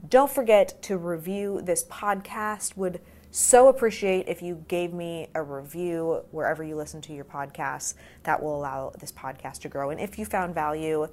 Don't 0.09 0.31
forget 0.31 0.83
to 0.83 0.96
review 0.96 1.61
this 1.62 1.85
podcast. 1.85 2.77
Would 2.77 3.01
so 3.31 3.69
appreciate 3.69 4.29
if 4.29 4.43
you 4.43 4.64
gave 4.69 4.93
me 4.93 5.29
a 5.35 5.43
review 5.43 6.25
wherever 6.31 6.64
you 6.64 6.77
listen 6.77 7.01
to 7.03 7.12
your 7.12 7.25
podcasts. 7.25 7.95
That 8.23 8.43
will 8.43 8.57
allow 8.57 8.93
this 8.99 9.12
podcast 9.12 9.61
to 9.61 9.69
grow. 9.69 9.91
And 9.91 10.01
if 10.01 10.19
you 10.19 10.25
found 10.25 10.55
value, 10.55 11.09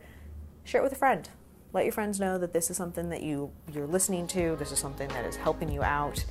share 0.63 0.82
it 0.82 0.84
with 0.84 0.93
a 0.93 0.97
friend. 0.97 1.30
Let 1.73 1.84
your 1.84 1.91
friends 1.91 2.19
know 2.19 2.38
that 2.38 2.54
this 2.54 2.69
is 2.69 2.78
something 2.78 3.10
that 3.10 3.21
you 3.21 3.51
you're 3.73 3.88
listening 3.88 4.28
to. 4.28 4.56
This 4.58 4.71
is 4.71 4.80
something 4.80 5.10
that 5.10 5.25
is 5.25 5.36
helping 5.36 5.69
you 5.69 5.84
out 5.84 6.23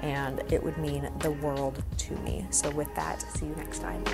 and 0.00 0.40
it 0.52 0.62
would 0.62 0.76
mean 0.78 1.10
the 1.20 1.30
world 1.30 1.82
to 1.96 2.14
me. 2.18 2.46
So 2.50 2.70
with 2.70 2.94
that, 2.94 3.22
see 3.22 3.46
you 3.46 3.54
next 3.56 3.80
time. 3.80 4.04